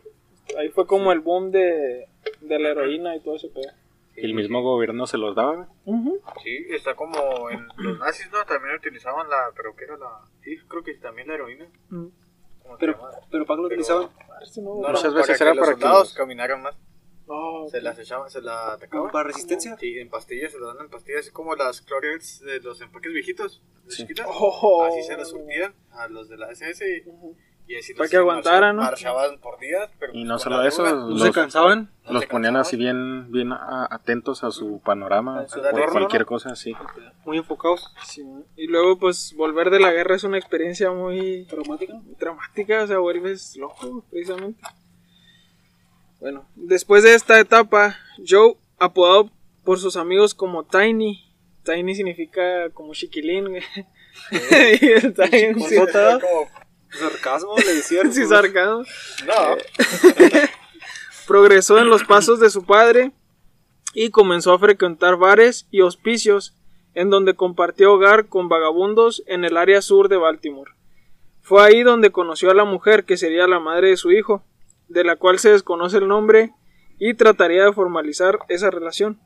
Ahí 0.58 0.68
fue 0.70 0.86
como 0.86 1.12
el 1.12 1.20
boom 1.20 1.50
de, 1.50 2.08
de 2.40 2.58
la 2.58 2.70
heroína 2.70 3.16
y 3.16 3.20
todo 3.20 3.36
ese 3.36 3.48
pedo. 3.48 3.70
Y 4.16 4.24
el 4.26 4.34
mismo 4.34 4.62
gobierno 4.62 5.06
se 5.06 5.16
los 5.16 5.34
daba. 5.34 5.68
güey. 5.84 6.18
Sí, 6.42 6.66
está 6.70 6.94
como 6.94 7.48
en 7.50 7.66
los 7.76 7.98
nazis, 7.98 8.30
¿no? 8.32 8.44
También 8.44 8.74
utilizaban 8.76 9.28
la. 9.30 9.50
Pero 9.56 9.74
que 9.74 9.84
era 9.84 9.96
la. 9.96 10.20
Sí, 10.42 10.56
creo 10.68 10.82
que 10.82 10.94
también 10.94 11.28
la 11.28 11.34
heroína. 11.34 11.66
Mm. 11.88 12.06
¿Cómo 12.62 12.74
se 12.76 12.80
Pero, 12.80 12.98
pero 13.30 13.46
¿para 13.46 13.56
qué 13.56 13.60
lo 13.62 13.66
utilizaban? 13.68 14.08
Parece, 14.28 14.60
¿no? 14.60 14.74
No, 14.80 14.88
Muchas 14.88 15.04
no, 15.04 15.14
veces 15.14 15.38
para 15.38 15.50
era 15.50 15.52
que 15.54 15.60
para 15.60 15.70
los 15.72 15.78
que 15.78 15.82
soldados 15.82 16.08
los- 16.08 16.14
caminaran 16.14 16.62
más. 16.62 16.76
No, 17.26 17.68
Se 17.68 17.80
las 17.80 17.96
echaban, 17.98 18.28
se 18.28 18.42
la 18.42 18.72
atacaban. 18.72 19.10
¿Para 19.12 19.28
resistencia? 19.28 19.76
Sí, 19.78 19.98
en 20.00 20.10
pastillas, 20.10 20.50
se 20.52 20.58
las 20.58 20.74
dan 20.74 20.84
en 20.86 20.90
pastillas, 20.90 21.20
así 21.20 21.30
como 21.30 21.54
las 21.54 21.80
Clorets 21.80 22.40
de 22.40 22.58
los 22.60 22.80
empaques 22.80 23.12
viejitos. 23.12 23.62
de 23.84 23.92
Sí. 23.92 24.02
chiquitas. 24.02 24.26
Oh. 24.28 24.82
Así 24.84 25.02
se 25.04 25.16
las 25.16 25.28
surtían 25.30 25.72
a 25.92 26.08
los 26.08 26.28
de 26.28 26.36
la 26.36 26.50
SS 26.50 26.84
y, 26.84 27.02
y 27.72 27.76
así 27.76 27.94
Para 27.94 28.08
que 28.08 28.16
aguantaran, 28.16 28.74
¿no? 28.76 28.82
Marchaban 28.82 29.38
por 29.38 29.58
días, 29.60 29.88
pero 29.98 30.12
Y 30.12 30.16
pues 30.16 30.26
no 30.28 30.38
solo 30.38 30.62
eso, 30.62 30.82
droga, 30.82 31.00
¿No 31.02 31.08
los- 31.10 31.22
se 31.22 31.32
cansaban? 31.32 31.90
no 32.06 32.12
los 32.12 32.22
se 32.22 32.28
ponían 32.28 32.54
cansaban. 32.54 32.60
así 32.66 32.76
bien, 32.76 33.30
bien 33.30 33.52
atentos 33.52 34.42
a 34.44 34.50
su 34.50 34.80
panorama, 34.80 35.40
A 35.40 35.48
su 35.48 35.60
por 35.60 35.66
entorno, 35.68 35.92
cualquier 35.92 36.26
cosa 36.26 36.50
así. 36.50 36.74
Muy 37.24 37.38
enfocados. 37.38 37.94
Sí, 38.04 38.24
y 38.56 38.66
luego, 38.66 38.98
pues, 38.98 39.34
volver 39.36 39.70
de 39.70 39.78
la 39.80 39.92
guerra 39.92 40.16
es 40.16 40.24
una 40.24 40.38
experiencia 40.38 40.90
muy 40.90 41.44
¿Traumática? 41.46 41.94
traumática, 42.18 42.82
o 42.82 42.86
sea, 42.88 42.98
vuelves 42.98 43.56
loco, 43.56 44.04
precisamente. 44.10 44.60
Bueno, 46.20 46.44
después 46.54 47.02
de 47.02 47.14
esta 47.14 47.40
etapa, 47.40 47.96
Joe, 48.28 48.56
apodado 48.78 49.30
por 49.64 49.78
sus 49.78 49.96
amigos 49.96 50.34
como 50.34 50.64
Tiny, 50.64 51.24
Tiny 51.64 51.94
significa 51.94 52.70
como 52.74 52.92
chiquilín, 52.94 53.56
y 54.80 54.86
el 54.86 55.14
Tiny, 55.14 55.60
sí, 55.62 55.76
como, 55.76 56.48
Sarcasmo, 56.90 57.56
le 57.56 57.74
decían. 57.74 58.12
sí, 58.12 58.26
sarcasmo. 58.26 58.84
no, 59.26 59.56
progresó 61.26 61.78
en 61.78 61.88
los 61.88 62.04
pasos 62.04 62.40
de 62.40 62.50
su 62.50 62.64
padre 62.64 63.12
y 63.94 64.10
comenzó 64.10 64.52
a 64.52 64.58
frecuentar 64.58 65.16
bares 65.16 65.66
y 65.70 65.80
hospicios 65.80 66.54
en 66.94 67.10
donde 67.10 67.34
compartió 67.34 67.92
hogar 67.92 68.26
con 68.26 68.48
vagabundos 68.48 69.22
en 69.26 69.44
el 69.44 69.56
área 69.56 69.82
sur 69.82 70.08
de 70.08 70.16
Baltimore. 70.16 70.72
Fue 71.40 71.62
ahí 71.62 71.82
donde 71.82 72.10
conoció 72.10 72.50
a 72.50 72.54
la 72.54 72.64
mujer 72.64 73.04
que 73.04 73.16
sería 73.16 73.46
la 73.46 73.60
madre 73.60 73.88
de 73.88 73.96
su 73.96 74.10
hijo, 74.10 74.42
de 74.88 75.04
la 75.04 75.16
cual 75.16 75.38
se 75.38 75.50
desconoce 75.50 75.98
el 75.98 76.08
nombre 76.08 76.52
y 76.98 77.14
trataría 77.14 77.64
de 77.64 77.72
formalizar 77.72 78.40
esa 78.48 78.70
relación. 78.70 79.20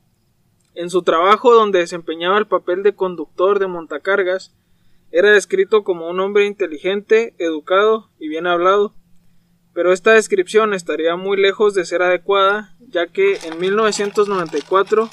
En 0.75 0.89
su 0.89 1.03
trabajo 1.03 1.53
donde 1.53 1.79
desempeñaba 1.79 2.37
el 2.37 2.47
papel 2.47 2.83
de 2.83 2.95
conductor 2.95 3.59
de 3.59 3.67
montacargas, 3.67 4.53
era 5.15 5.31
descrito 5.31 5.85
como 5.85 6.09
un 6.09 6.19
hombre 6.19 6.45
inteligente, 6.45 7.35
educado 7.37 8.11
y 8.19 8.27
bien 8.27 8.47
hablado, 8.47 8.93
pero 9.73 9.93
esta 9.93 10.11
descripción 10.11 10.73
estaría 10.73 11.15
muy 11.15 11.37
lejos 11.37 11.73
de 11.73 11.85
ser 11.85 12.01
adecuada, 12.01 12.75
ya 12.89 13.07
que 13.07 13.39
en 13.45 13.57
1994 13.57 15.09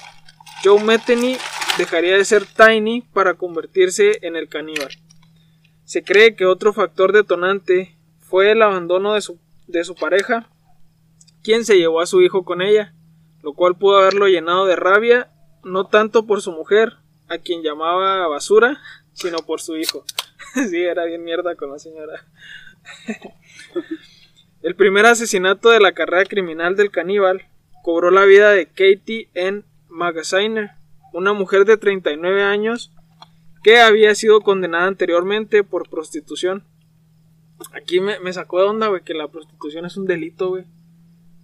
Joe 0.65 0.83
Metheny 0.83 1.37
dejaría 1.79 2.17
de 2.17 2.25
ser 2.25 2.47
Tiny 2.47 3.03
para 3.13 3.35
convertirse 3.35 4.19
en 4.27 4.35
el 4.35 4.49
caníbal. 4.49 4.89
Se 5.85 6.03
cree 6.03 6.35
que 6.35 6.47
otro 6.47 6.73
factor 6.73 7.13
detonante 7.13 7.97
fue 8.19 8.51
el 8.51 8.63
abandono 8.63 9.15
de 9.15 9.21
su, 9.21 9.39
de 9.69 9.85
su 9.85 9.95
pareja, 9.95 10.49
quien 11.45 11.65
se 11.65 11.79
llevó 11.79 12.01
a 12.01 12.07
su 12.07 12.23
hijo 12.23 12.45
con 12.45 12.61
ella, 12.61 12.93
lo 13.41 13.53
cual 13.53 13.77
pudo 13.79 13.99
haberlo 13.99 14.27
llenado 14.27 14.67
de 14.67 14.75
rabia, 14.75 15.31
no 15.63 15.87
tanto 15.87 16.27
por 16.27 16.43
su 16.43 16.51
mujer, 16.51 16.95
a 17.29 17.39
quien 17.39 17.63
llamaba 17.63 18.27
basura, 18.27 18.81
sino 19.13 19.39
por 19.39 19.61
su 19.61 19.77
hijo. 19.77 20.05
sí, 20.71 20.83
era 20.83 21.05
bien 21.05 21.25
mierda 21.25 21.55
con 21.55 21.71
la 21.71 21.79
señora. 21.79 22.27
El 24.63 24.77
primer 24.77 25.07
asesinato 25.07 25.71
de 25.71 25.81
la 25.81 25.93
carrera 25.93 26.25
criminal 26.25 26.77
del 26.77 26.91
caníbal 26.91 27.49
cobró 27.83 28.11
la 28.11 28.25
vida 28.25 28.51
de 28.53 28.67
Katie 28.67 29.29
N. 29.35 29.65
Magaziner, 29.89 30.71
una 31.13 31.33
mujer 31.33 31.65
de 31.65 31.77
39 31.77 32.43
años 32.43 32.93
que 33.63 33.81
había 33.81 34.15
sido 34.15 34.41
condenada 34.41 34.87
anteriormente 34.87 35.65
por 35.65 35.89
prostitución. 35.89 36.65
Aquí 37.73 38.01
me, 38.01 38.19
me 38.21 38.33
sacó 38.33 38.61
de 38.61 38.67
onda, 38.67 38.89
güey, 38.89 39.03
que 39.03 39.15
la 39.15 39.29
prostitución 39.29 39.85
es 39.85 39.97
un 39.97 40.07
delito, 40.07 40.51
güey. 40.51 40.65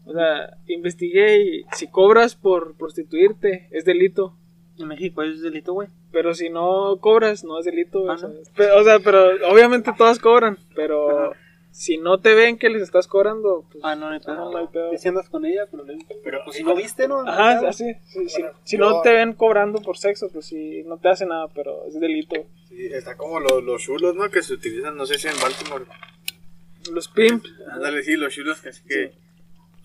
O 0.04 0.12
sea, 0.12 0.56
investigué 0.66 1.42
y 1.42 1.64
si 1.72 1.88
cobras 1.88 2.34
por 2.34 2.76
prostituirte, 2.76 3.68
es 3.72 3.84
delito. 3.84 4.36
En 4.78 4.88
México 4.88 5.22
es 5.22 5.42
delito, 5.42 5.74
güey. 5.74 5.88
Pero 6.10 6.34
si 6.34 6.48
no 6.48 6.96
cobras, 7.00 7.44
no 7.44 7.58
es 7.58 7.64
delito. 7.66 8.10
Ah, 8.10 8.14
o, 8.14 8.18
sea, 8.18 8.28
¿no? 8.28 8.34
pero, 8.56 8.78
o 8.78 8.84
sea, 8.84 8.98
pero 9.00 9.26
obviamente 9.50 9.92
todas 9.96 10.18
cobran, 10.18 10.56
pero 10.74 11.26
Ajá. 11.30 11.38
si 11.70 11.98
no 11.98 12.18
te 12.18 12.34
ven 12.34 12.56
que 12.58 12.70
les 12.70 12.80
estás 12.82 13.06
cobrando, 13.06 13.66
pues... 13.70 13.84
Ah, 13.84 13.94
no, 13.94 14.10
neta. 14.10 14.34
no, 14.34 14.50
no 14.50 14.56
hay 14.58 14.66
pedo. 14.68 14.90
Que 14.90 14.98
si 14.98 15.08
andas 15.08 15.28
con 15.28 15.44
ella, 15.44 15.66
pero, 15.70 15.84
le- 15.84 15.98
Pero- 16.24 16.40
pues 16.44 16.56
si 16.56 16.64
no 16.64 16.74
viste, 16.74 17.08
¿no? 17.08 17.20
Ajá, 17.20 17.68
así. 17.68 17.92
sí, 18.06 18.28
sí. 18.28 18.42
si 18.64 18.78
no 18.78 19.02
te 19.02 19.12
ven 19.12 19.34
cobrando 19.34 19.80
por 19.82 19.98
sexo, 19.98 20.28
pues 20.32 20.46
sí, 20.46 20.82
no 20.86 20.96
te 20.96 21.08
hace 21.10 21.26
nada, 21.26 21.48
pero 21.54 21.84
es 21.86 22.00
delito. 22.00 22.36
Sí, 22.68 22.86
está 22.92 23.16
como 23.16 23.38
los, 23.40 23.62
los 23.62 23.82
chulos, 23.82 24.14
¿no? 24.14 24.30
Que 24.30 24.42
se 24.42 24.54
utilizan, 24.54 24.96
no 24.96 25.04
sé 25.04 25.18
si 25.18 25.28
en 25.28 25.34
Baltimore. 25.42 25.84
Los 26.92 27.08
pimp, 27.08 27.44
Ándale, 27.70 28.02
sí, 28.02 28.16
los 28.16 28.32
chulos 28.32 28.62
que 28.62 28.70
así 28.70 28.82
que 28.88 29.12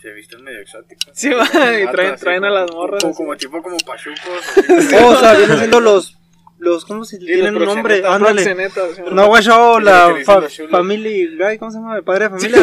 se 0.04 0.12
visten 0.14 0.44
medio 0.44 0.60
exóticos. 0.60 1.06
sí, 1.14 1.30
va, 1.30 1.46
y 1.46 1.88
traen, 1.92 2.16
traen 2.18 2.44
a 2.44 2.50
como- 2.50 2.60
las 2.60 2.72
morras. 2.72 3.02
Como, 3.04 3.16
como 3.16 3.36
tipo 3.38 3.64
como 3.64 3.78
pachucos. 3.78 4.20
Oh, 5.02 5.08
o 5.08 5.16
sea, 5.18 5.34
vienen 5.38 5.58
siendo 5.58 5.80
los. 5.80 6.18
los 6.60 6.84
¿Cómo 6.86 7.04
se 7.06 7.18
tienen 7.20 7.56
un 7.58 7.64
nombre? 7.66 8.04
Ándale. 8.06 8.44
Proxenetas, 8.44 8.92
o 8.92 8.96
sea, 8.96 9.06
No, 9.12 9.28
güey, 9.28 9.42
yo, 9.42 9.78
Sí, 9.80 9.84
la 9.86 10.16
fa- 10.26 10.40
los. 10.42 10.62
Family 10.70 11.38
Guy, 11.38 11.58
¿cómo 11.58 11.72
se 11.72 11.78
llama? 11.78 11.96
El 11.98 12.04
padre 12.04 12.26
de 12.26 12.30
familia. 12.32 12.60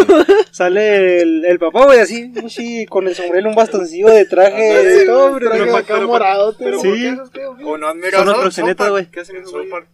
Sale 0.53 1.23
el, 1.23 1.45
el 1.47 1.59
papá, 1.59 1.85
güey, 1.87 2.01
así, 2.01 2.33
sí, 2.49 2.85
con 2.87 3.09
el 3.09 3.15
sombrero, 3.15 3.49
un 3.49 3.55
bastoncillo 3.55 4.09
de 4.09 4.25
traje. 4.27 4.71
Ándale, 4.71 5.07
todo, 5.07 5.27
hombre, 5.27 5.49
Pero 5.51 5.65
traje- 5.65 5.79
acá 5.79 6.01
morado, 6.07 6.55
Pero 6.59 6.81
Sí. 6.81 7.17
O 7.65 7.79
no 7.79 7.87
han 7.89 7.93
Son 7.93 8.01
mirado 8.01 8.25
los 8.25 8.35
South 8.35 8.41
proxenetas, 8.43 8.91
güey. 8.91 9.09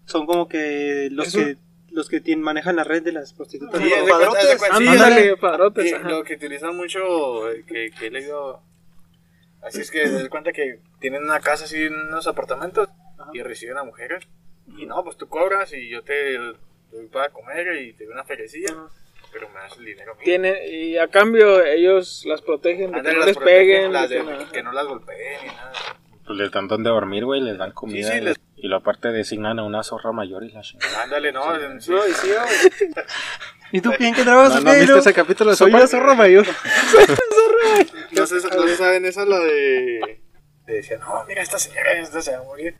Son 0.07 0.27
como 0.27 0.49
que 0.49 1.09
los 1.13 1.33
que 1.33 1.57
los 1.97 2.11
que 2.11 2.21
tienen, 2.21 2.45
manejan 2.45 2.77
la 2.77 2.85
red 2.85 3.03
de 3.03 3.11
las 3.11 3.33
prostitutas. 3.33 3.83
Sí, 3.83 3.91
cuenta, 4.07 4.77
sí, 4.77 4.87
Ándale, 4.87 5.37
padrotes, 5.39 5.95
ajá. 5.95 6.11
lo 6.11 6.25
que 6.25 6.35
utilizan 6.35 6.77
mucho, 6.77 7.51
eh, 7.51 7.65
que, 7.67 7.91
que 7.91 8.09
he 8.09 8.11
leído, 8.11 8.63
así 9.63 9.81
es 9.81 9.91
que 9.91 10.07
se 10.07 10.13
das 10.13 10.29
cuenta 10.29 10.53
que 10.53 10.81
tienen 11.01 11.23
una 11.25 11.41
casa 11.41 11.65
así, 11.65 11.87
unos 11.87 12.27
apartamentos, 12.27 12.91
y 13.33 13.43
reciben 13.43 13.79
a 13.79 13.85
mujeres, 13.85 14.29
y 14.77 14.85
no, 14.85 15.03
pues 15.05 15.17
tú 15.17 15.27
cobras 15.29 15.73
y 15.73 15.89
yo 15.89 16.03
te 16.03 16.37
doy 16.93 17.07
para 17.11 17.31
comer 17.31 17.81
y 17.81 17.95
te 17.95 18.05
doy 18.05 18.13
una 18.13 18.25
ferecilla, 18.25 18.73
Ajá. 18.73 18.89
pero 19.33 19.49
me 19.49 19.55
das 19.55 19.79
el 19.79 19.87
dinero 19.87 20.13
a 20.13 20.15
mí. 20.17 20.25
Tiene, 20.25 20.69
y 20.69 20.99
a 20.99 21.09
cambio 21.09 21.65
ellos 21.65 22.25
las 22.27 22.43
protegen 22.43 22.93
de 22.93 23.03
que 23.03 23.13
no 23.15 23.25
les 23.25 23.39
peguen, 23.39 23.93
de 23.93 24.47
que 24.53 24.63
no 24.63 24.73
las 24.73 24.87
golpeen 24.87 25.41
ni 25.43 25.49
nada. 25.49 25.73
Pues 26.27 26.39
les 26.39 26.51
dan 26.51 26.67
donde 26.69 26.91
dormir, 26.91 27.25
güey, 27.25 27.41
les 27.41 27.57
dan 27.57 27.71
comida. 27.73 28.09
Sí, 28.09 28.13
sí, 28.15 28.19
y, 28.19 28.21
les- 28.23 28.41
y 28.57 28.69
lo 28.69 28.77
aparte 28.77 29.09
designan 29.13 29.59
a 29.61 29.63
una 29.65 29.83
zorra 29.83 30.11
mayor 30.13 30.43
y 30.45 30.51
la. 30.51 30.63
Ándale, 31.03 31.33
no, 31.33 31.55
en- 31.57 31.81
sí. 31.81 31.93
No, 31.93 32.07
y 32.07 32.13
sí, 32.13 32.29
güey. 32.29 32.93
¿Y 33.73 33.81
tú 33.81 33.93
quién 33.97 34.15
que 34.15 34.23
trabajas 34.23 34.63
¿No, 34.63 34.73
no 34.73 34.79
viste 34.79 34.99
ese 34.99 35.13
capítulo 35.15 35.51
de 35.51 35.57
Soy 35.57 35.71
South 35.71 35.81
la 35.81 35.87
Park? 35.87 35.91
zorra 35.91 36.15
mayor. 36.15 36.47
No 38.13 38.27
sé, 38.27 38.37
no 38.37 38.69
saben 38.77 39.05
esa 39.05 39.25
la 39.25 39.39
de. 39.39 40.21
de 40.67 40.73
decía, 40.75 40.99
no, 40.99 41.25
mira, 41.29 41.43
esta 41.43 41.59
señora, 41.59 41.93
esta 41.93 42.21
se 42.23 42.33
va 42.33 42.39
a 42.39 42.45
morir. 42.45 42.77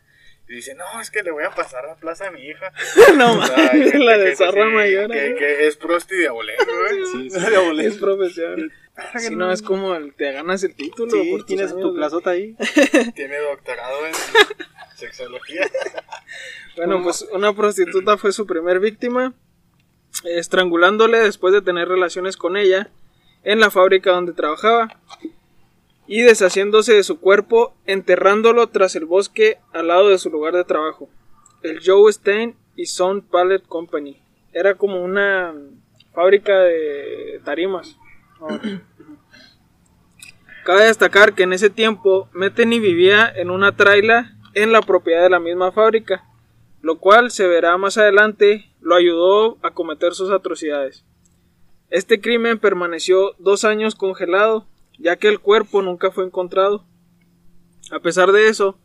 Y 0.49 0.55
dice, 0.55 0.75
no, 0.75 1.01
es 1.01 1.11
que 1.11 1.23
le 1.23 1.31
voy 1.31 1.43
a 1.43 1.51
pasar 1.51 1.85
la 1.85 1.95
plaza 1.95 2.27
a 2.27 2.31
mi 2.31 2.41
hija. 2.41 2.71
no 3.17 3.37
O 3.37 3.45
sea, 3.45 3.69
gente 3.69 3.99
la 3.99 4.17
de 4.17 4.35
zorra 4.35 4.63
así, 4.63 4.73
mayor. 4.73 5.11
Que, 5.11 5.35
que 5.35 5.67
es 5.67 5.75
prosti 5.75 6.15
de 6.15 6.27
abuelo, 6.27 6.53
güey. 6.63 7.27
Es 7.85 7.97
profesión. 7.97 8.71
Si 9.19 9.35
no 9.35 9.51
es 9.51 9.61
como 9.61 9.93
el, 9.95 10.13
te 10.15 10.31
ganas 10.31 10.63
el 10.63 10.73
título. 10.73 11.11
Sí, 11.11 11.29
por 11.29 11.39
tus 11.41 11.47
tienes 11.47 11.71
años, 11.71 11.81
tu 11.81 11.95
plazota 11.95 12.31
ahí. 12.31 12.55
Tiene 13.15 13.37
doctorado 13.37 14.07
en 14.07 14.13
sexología. 14.95 15.69
Bueno, 16.77 17.03
pues 17.03 17.27
una 17.31 17.53
prostituta 17.53 18.17
fue 18.17 18.31
su 18.31 18.47
primer 18.47 18.79
víctima, 18.79 19.33
estrangulándole 20.23 21.19
después 21.19 21.53
de 21.53 21.61
tener 21.61 21.87
relaciones 21.87 22.37
con 22.37 22.57
ella 22.57 22.89
en 23.43 23.59
la 23.59 23.69
fábrica 23.69 24.11
donde 24.11 24.33
trabajaba 24.33 24.97
y 26.07 26.21
deshaciéndose 26.21 26.93
de 26.93 27.03
su 27.03 27.19
cuerpo, 27.19 27.75
enterrándolo 27.85 28.67
tras 28.67 28.95
el 28.95 29.05
bosque 29.05 29.59
al 29.73 29.87
lado 29.87 30.09
de 30.09 30.17
su 30.17 30.29
lugar 30.29 30.53
de 30.53 30.63
trabajo, 30.63 31.09
el 31.63 31.81
Joe 31.85 32.11
Stein 32.11 32.55
y 32.75 32.85
Son 32.85 33.21
Pallet 33.21 33.65
Company. 33.67 34.21
Era 34.53 34.75
como 34.75 35.03
una 35.03 35.53
fábrica 36.13 36.57
de 36.59 37.41
tarimas. 37.43 37.97
Cabe 40.63 40.85
destacar 40.85 41.33
que 41.33 41.43
en 41.43 41.53
ese 41.53 41.69
tiempo 41.69 42.29
Metheny 42.33 42.79
vivía 42.79 43.31
en 43.33 43.51
una 43.51 43.75
traila 43.75 44.33
en 44.53 44.71
la 44.71 44.81
propiedad 44.81 45.23
de 45.23 45.29
la 45.29 45.39
misma 45.39 45.71
fábrica, 45.71 46.25
lo 46.81 46.97
cual 46.97 47.31
se 47.31 47.47
verá 47.47 47.77
más 47.77 47.97
adelante 47.97 48.69
lo 48.81 48.95
ayudó 48.95 49.57
a 49.61 49.71
cometer 49.71 50.13
sus 50.13 50.31
atrocidades. 50.31 51.05
Este 51.89 52.19
crimen 52.19 52.59
permaneció 52.59 53.33
dos 53.37 53.63
años 53.63 53.95
congelado, 53.95 54.65
ya 54.97 55.15
que 55.17 55.27
el 55.27 55.39
cuerpo 55.39 55.81
nunca 55.81 56.11
fue 56.11 56.25
encontrado. 56.25 56.85
A 57.91 57.99
pesar 57.99 58.31
de 58.31 58.47
eso, 58.49 58.79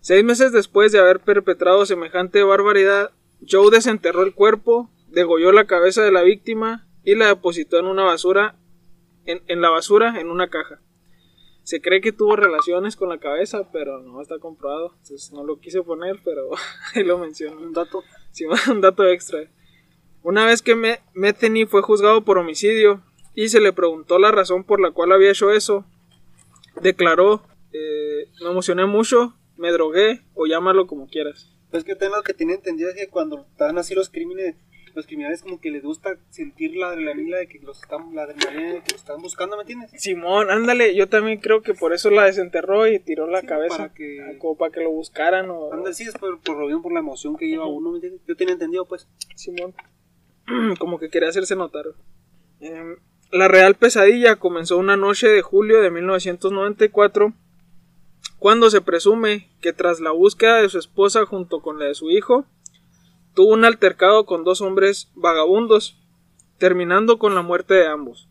seis 0.00 0.24
meses 0.24 0.52
después 0.52 0.92
de 0.92 0.98
haber 0.98 1.20
perpetrado 1.20 1.86
semejante 1.86 2.42
barbaridad, 2.42 3.10
Joe 3.48 3.70
desenterró 3.70 4.22
el 4.24 4.34
cuerpo, 4.34 4.90
degolló 5.08 5.52
la 5.52 5.66
cabeza 5.66 6.02
de 6.02 6.12
la 6.12 6.22
víctima 6.22 6.86
y 7.04 7.14
la 7.14 7.28
depositó 7.28 7.78
en 7.78 7.86
una 7.86 8.02
basura, 8.04 8.56
en, 9.26 9.42
en 9.46 9.60
la 9.60 9.70
basura 9.70 10.18
en 10.20 10.30
una 10.30 10.48
caja. 10.48 10.80
Se 11.62 11.80
cree 11.82 12.00
que 12.00 12.12
tuvo 12.12 12.34
relaciones 12.34 12.96
con 12.96 13.10
la 13.10 13.18
cabeza, 13.18 13.70
pero 13.70 14.00
no 14.00 14.22
está 14.22 14.38
comprobado. 14.38 14.94
Entonces 15.02 15.30
no 15.32 15.44
lo 15.44 15.60
quise 15.60 15.82
poner, 15.82 16.18
pero 16.24 16.48
ahí 16.94 17.04
lo 17.04 17.18
menciono. 17.18 17.60
Un 17.60 17.72
dato. 17.74 18.02
Sí, 18.32 18.44
un 18.70 18.80
dato 18.80 19.06
extra. 19.06 19.40
Una 20.22 20.46
vez 20.46 20.62
que 20.62 20.74
Me- 20.74 21.00
Metheny 21.14 21.66
fue 21.66 21.82
juzgado 21.82 22.24
por 22.24 22.38
homicidio 22.38 23.02
y 23.34 23.48
se 23.48 23.60
le 23.60 23.72
preguntó 23.72 24.18
la 24.18 24.30
razón 24.30 24.64
por 24.64 24.80
la 24.80 24.90
cual 24.90 25.12
había 25.12 25.30
hecho 25.30 25.50
eso, 25.52 25.84
declaró, 26.80 27.42
eh, 27.72 28.28
me 28.42 28.50
emocioné 28.50 28.86
mucho, 28.86 29.34
me 29.56 29.70
drogué 29.72 30.22
o 30.34 30.46
llámalo 30.46 30.86
como 30.86 31.08
quieras. 31.08 31.52
Pues 31.70 31.84
que 31.84 31.94
tengo 31.94 32.16
lo 32.16 32.22
que 32.22 32.34
tenía 32.34 32.54
entendido 32.54 32.88
es 32.90 32.96
que 32.96 33.08
cuando 33.08 33.40
están 33.50 33.76
así 33.78 33.94
los 33.94 34.08
crímenes, 34.08 34.56
los 34.94 35.06
criminales 35.06 35.42
como 35.42 35.60
que 35.60 35.70
les 35.70 35.82
gusta 35.82 36.16
sentir 36.30 36.74
la 36.76 36.88
adrenalina 36.88 37.36
de 37.36 37.46
que 37.46 37.58
los 37.60 37.80
están, 37.82 38.14
la 38.14 38.22
adrenalina 38.22 38.72
de 38.74 38.80
que 38.82 38.92
los 38.92 39.00
están 39.02 39.20
buscando, 39.20 39.56
¿me 39.56 39.62
entiendes? 39.62 39.90
Simón, 40.00 40.50
ándale, 40.50 40.96
yo 40.96 41.08
también 41.08 41.38
creo 41.40 41.62
que 41.62 41.74
por 41.74 41.92
eso 41.92 42.10
la 42.10 42.24
desenterró 42.24 42.88
y 42.88 42.98
tiró 42.98 43.26
la 43.28 43.42
Sí, 43.42 43.46
cabeza, 43.46 43.76
para 43.76 43.94
que- 43.94 44.18
ah, 44.22 44.38
como 44.38 44.56
para 44.56 44.72
que 44.72 44.80
lo 44.80 44.90
buscaran 44.90 45.50
o... 45.50 45.72
Anda, 45.72 45.92
sí, 45.92 46.04
es 46.04 46.14
por, 46.16 46.40
por 46.40 46.56
lo 46.58 46.66
mismo, 46.66 46.82
por 46.82 46.92
la 46.92 47.00
emoción 47.00 47.36
que 47.36 47.46
lleva 47.46 47.66
uno, 47.66 47.90
¿me 47.90 47.96
entiendes? 47.98 48.22
Yo 48.26 48.34
tenía 48.34 48.54
entendido, 48.54 48.86
pues. 48.86 49.06
Simón. 49.36 49.74
Como 50.78 50.98
que 50.98 51.10
quería 51.10 51.28
hacerse 51.28 51.54
notar. 51.54 51.84
Em, 52.60 52.96
la 53.30 53.48
real 53.48 53.74
pesadilla 53.74 54.36
comenzó 54.36 54.78
una 54.78 54.96
noche 54.96 55.28
de 55.28 55.42
julio 55.42 55.80
de 55.82 55.90
1994, 55.90 57.34
cuando 58.38 58.70
se 58.70 58.80
presume 58.80 59.50
que 59.60 59.72
tras 59.72 60.00
la 60.00 60.12
búsqueda 60.12 60.62
de 60.62 60.68
su 60.68 60.78
esposa 60.78 61.26
junto 61.26 61.60
con 61.60 61.78
la 61.78 61.86
de 61.86 61.94
su 61.94 62.10
hijo, 62.10 62.46
tuvo 63.34 63.52
un 63.52 63.64
altercado 63.64 64.24
con 64.24 64.44
dos 64.44 64.60
hombres 64.60 65.10
vagabundos, 65.14 65.98
terminando 66.56 67.18
con 67.18 67.34
la 67.34 67.42
muerte 67.42 67.74
de 67.74 67.86
ambos. 67.86 68.28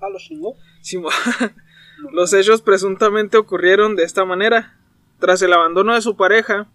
Ah, 0.00 0.08
lo 0.10 0.18
chingó. 0.18 0.54
Simón. 0.80 1.12
Los 2.12 2.34
hechos 2.34 2.60
presuntamente 2.60 3.38
ocurrieron 3.38 3.96
de 3.96 4.04
esta 4.04 4.24
manera. 4.24 4.78
Tras 5.18 5.40
el 5.40 5.52
abandono 5.54 5.94
de 5.94 6.02
su 6.02 6.16
pareja, 6.16 6.68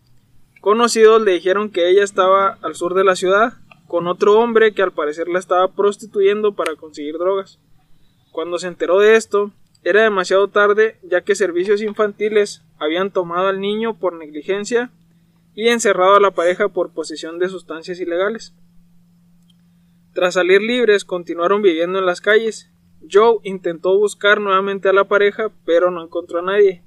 conocidos 0.61 1.21
le 1.21 1.33
dijeron 1.33 1.69
que 1.69 1.89
ella 1.89 2.03
estaba 2.03 2.57
al 2.63 2.75
sur 2.75 2.95
de 2.95 3.03
la 3.03 3.15
ciudad 3.15 3.60
con 3.91 4.07
otro 4.07 4.39
hombre 4.39 4.71
que 4.71 4.81
al 4.81 4.93
parecer 4.93 5.27
la 5.27 5.37
estaba 5.37 5.67
prostituyendo 5.73 6.55
para 6.55 6.77
conseguir 6.77 7.17
drogas. 7.17 7.59
Cuando 8.31 8.57
se 8.57 8.67
enteró 8.67 9.01
de 9.01 9.17
esto, 9.17 9.51
era 9.83 10.01
demasiado 10.01 10.47
tarde 10.47 10.97
ya 11.03 11.19
que 11.25 11.35
servicios 11.35 11.81
infantiles 11.81 12.63
habían 12.79 13.11
tomado 13.11 13.49
al 13.49 13.59
niño 13.59 13.99
por 13.99 14.13
negligencia 14.13 14.91
y 15.55 15.67
encerrado 15.67 16.15
a 16.15 16.21
la 16.21 16.31
pareja 16.31 16.69
por 16.69 16.93
posesión 16.93 17.37
de 17.37 17.49
sustancias 17.49 17.99
ilegales. 17.99 18.53
Tras 20.13 20.35
salir 20.35 20.61
libres, 20.61 21.03
continuaron 21.03 21.61
viviendo 21.61 21.99
en 21.99 22.05
las 22.05 22.21
calles 22.21 22.71
Joe 23.11 23.39
intentó 23.43 23.97
buscar 23.97 24.39
nuevamente 24.39 24.87
a 24.87 24.93
la 24.93 25.09
pareja, 25.09 25.51
pero 25.65 25.91
no 25.91 26.01
encontró 26.01 26.39
a 26.39 26.43
nadie. 26.43 26.81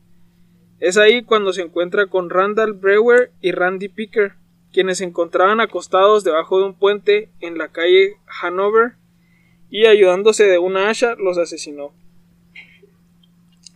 Es 0.80 0.96
ahí 0.96 1.22
cuando 1.22 1.52
se 1.52 1.60
encuentra 1.60 2.06
con 2.06 2.30
Randall 2.30 2.72
Brewer 2.72 3.30
y 3.42 3.52
Randy 3.52 3.90
Picker, 3.90 4.36
quienes 4.74 4.98
se 4.98 5.04
encontraban 5.04 5.60
acostados 5.60 6.24
debajo 6.24 6.58
de 6.58 6.64
un 6.66 6.74
puente 6.74 7.30
en 7.40 7.56
la 7.56 7.68
calle 7.68 8.16
Hanover 8.42 8.94
y 9.70 9.86
ayudándose 9.86 10.44
de 10.44 10.58
una 10.58 10.90
hacha 10.90 11.14
los 11.14 11.38
asesinó. 11.38 11.92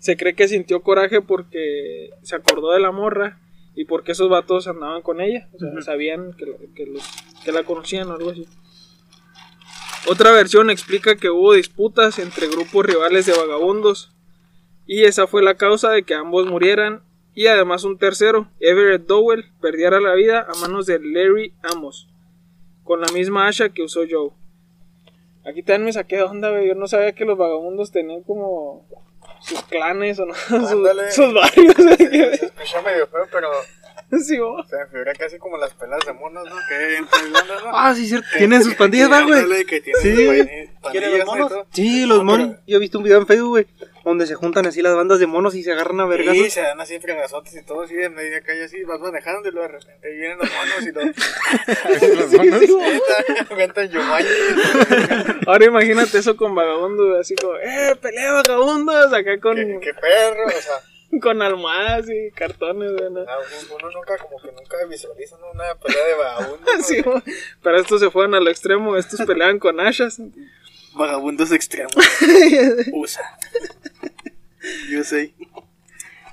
Se 0.00 0.16
cree 0.16 0.34
que 0.34 0.48
sintió 0.48 0.82
coraje 0.82 1.20
porque 1.22 2.10
se 2.22 2.36
acordó 2.36 2.72
de 2.72 2.80
la 2.80 2.90
morra 2.92 3.38
y 3.74 3.84
porque 3.84 4.12
esos 4.12 4.28
vatos 4.28 4.66
andaban 4.68 5.02
con 5.02 5.20
ella, 5.20 5.48
o 5.54 5.58
sea, 5.58 5.82
sabían 5.82 6.32
que, 6.36 6.46
la- 6.46 6.56
que 6.74 6.86
los- 6.86 7.08
que 7.44 7.52
la 7.52 7.62
conocían 7.62 8.08
o 8.10 8.14
algo 8.14 8.30
así. 8.30 8.46
Otra 10.08 10.32
versión 10.32 10.70
explica 10.70 11.16
que 11.16 11.30
hubo 11.30 11.52
disputas 11.52 12.18
entre 12.18 12.48
grupos 12.48 12.84
rivales 12.86 13.26
de 13.26 13.36
vagabundos 13.36 14.12
y 14.86 15.04
esa 15.04 15.26
fue 15.26 15.42
la 15.42 15.54
causa 15.56 15.90
de 15.90 16.02
que 16.02 16.14
ambos 16.14 16.46
murieran 16.46 17.02
y 17.38 17.46
además 17.46 17.84
un 17.84 17.98
tercero, 17.98 18.50
Everett 18.58 19.06
Dowell, 19.06 19.52
perdiera 19.60 20.00
la 20.00 20.12
vida 20.14 20.44
a 20.48 20.58
manos 20.58 20.86
de 20.86 20.98
Larry 20.98 21.54
Amos 21.62 22.08
con 22.82 23.00
la 23.00 23.06
misma 23.12 23.46
hacha 23.46 23.68
que 23.68 23.84
usó 23.84 24.00
Joe. 24.10 24.30
Aquí 25.44 25.62
también 25.62 25.84
me 25.84 25.92
saqué 25.92 26.16
de 26.16 26.24
onda, 26.24 26.50
güey. 26.50 26.66
Yo 26.66 26.74
no 26.74 26.88
sabía 26.88 27.14
que 27.14 27.24
los 27.24 27.38
vagabundos 27.38 27.92
tenían 27.92 28.24
como 28.24 28.88
sus 29.40 29.62
clanes 29.62 30.18
o 30.18 30.26
no, 30.26 30.34
sus, 30.48 31.14
sus 31.14 31.32
barrios. 31.32 31.74
Se 31.76 32.46
escucha 32.46 32.82
medio 32.82 33.06
feo, 33.06 33.28
pero 33.30 33.48
Sí, 34.26 34.38
bo. 34.38 34.64
se 34.64 34.76
me 34.76 34.86
figura 34.86 35.12
casi 35.14 35.38
como 35.38 35.58
las 35.58 35.74
pelas 35.74 36.00
de 36.06 36.12
monos, 36.14 36.48
¿no? 36.48 36.56
Que 36.68 36.74
hay 36.74 36.94
entre 36.96 37.30
bandas, 37.30 37.64
¿no? 37.64 37.70
Ah, 37.72 37.94
sí, 37.94 38.06
cierto. 38.06 38.26
Tienen 38.36 38.64
sus 38.64 38.74
pandillas, 38.74 39.10
¿va, 39.10 39.22
güey? 39.22 39.44
Sí. 40.02 40.28
¿Quieren 40.90 41.18
los 41.18 41.26
monos? 41.26 41.52
Sí, 41.72 42.06
los 42.06 42.18
No, 42.18 42.24
monos. 42.24 42.56
Yo 42.66 42.76
he 42.76 42.80
visto 42.80 42.98
un 42.98 43.04
video 43.04 43.18
en 43.18 43.26
Facebook, 43.26 43.48
güey, 43.50 43.66
donde 44.04 44.26
se 44.26 44.34
juntan 44.34 44.64
así 44.66 44.80
las 44.80 44.94
bandas 44.94 45.18
de 45.18 45.26
monos 45.26 45.54
y 45.54 45.62
se 45.62 45.72
agarran 45.72 46.00
a 46.00 46.06
vergas. 46.06 46.34
Sí, 46.34 46.48
se 46.50 46.62
dan 46.62 46.80
así 46.80 46.98
fregazotes 46.98 47.54
y 47.54 47.62
todo 47.64 47.82
así 47.82 47.94
en 47.96 48.14
media 48.14 48.40
calle 48.40 48.64
así, 48.64 48.82
vas 48.84 48.98
manejando 49.00 49.46
y 49.48 49.52
luego 49.52 49.68
de 49.68 49.78
repente 49.78 50.10
vienen 50.10 50.38
los 50.38 50.48
monos 50.50 50.86
y 50.86 50.92
los... 50.92 52.18
Los 52.18 52.32
monos. 52.32 53.90
Yumanji. 53.90 54.28
Ahora 55.46 55.64
imagínate 55.66 56.18
eso 56.18 56.36
con 56.36 56.54
vagabundos, 56.54 57.20
así 57.20 57.34
como, 57.34 57.56
¡eh, 57.56 57.94
pelea 58.00 58.32
vagabundos! 58.32 59.12
Acá 59.12 59.38
con, 59.40 59.56
qué 59.56 59.92
perro, 59.94 60.46
o 60.46 60.50
sea, 60.50 60.80
con 61.22 61.42
almohadas 61.42 62.06
y 62.08 62.30
cartones, 62.32 62.92
güey, 62.92 63.10
¿no? 63.10 63.20
ah, 63.20 63.38
uno 63.74 63.90
nunca 63.90 64.16
como 64.18 64.40
que 64.40 64.52
nunca 64.52 64.76
visualiza 64.88 65.36
¿no? 65.38 65.50
una 65.52 65.74
pelea 65.76 66.04
de 66.06 66.14
vagabundos. 66.14 66.76
¿no? 66.76 66.82
Sí, 66.82 67.02
pero 67.62 67.76
estos 67.78 68.00
se 68.00 68.10
fueron 68.10 68.34
al 68.34 68.48
extremo, 68.48 68.96
estos 68.96 69.20
peleaban 69.26 69.58
con 69.58 69.80
hachas. 69.80 70.20
Vagabundos 70.94 71.52
extremos. 71.52 71.94
USA. 72.92 73.38
Yo 74.90 75.04
sé. 75.04 75.32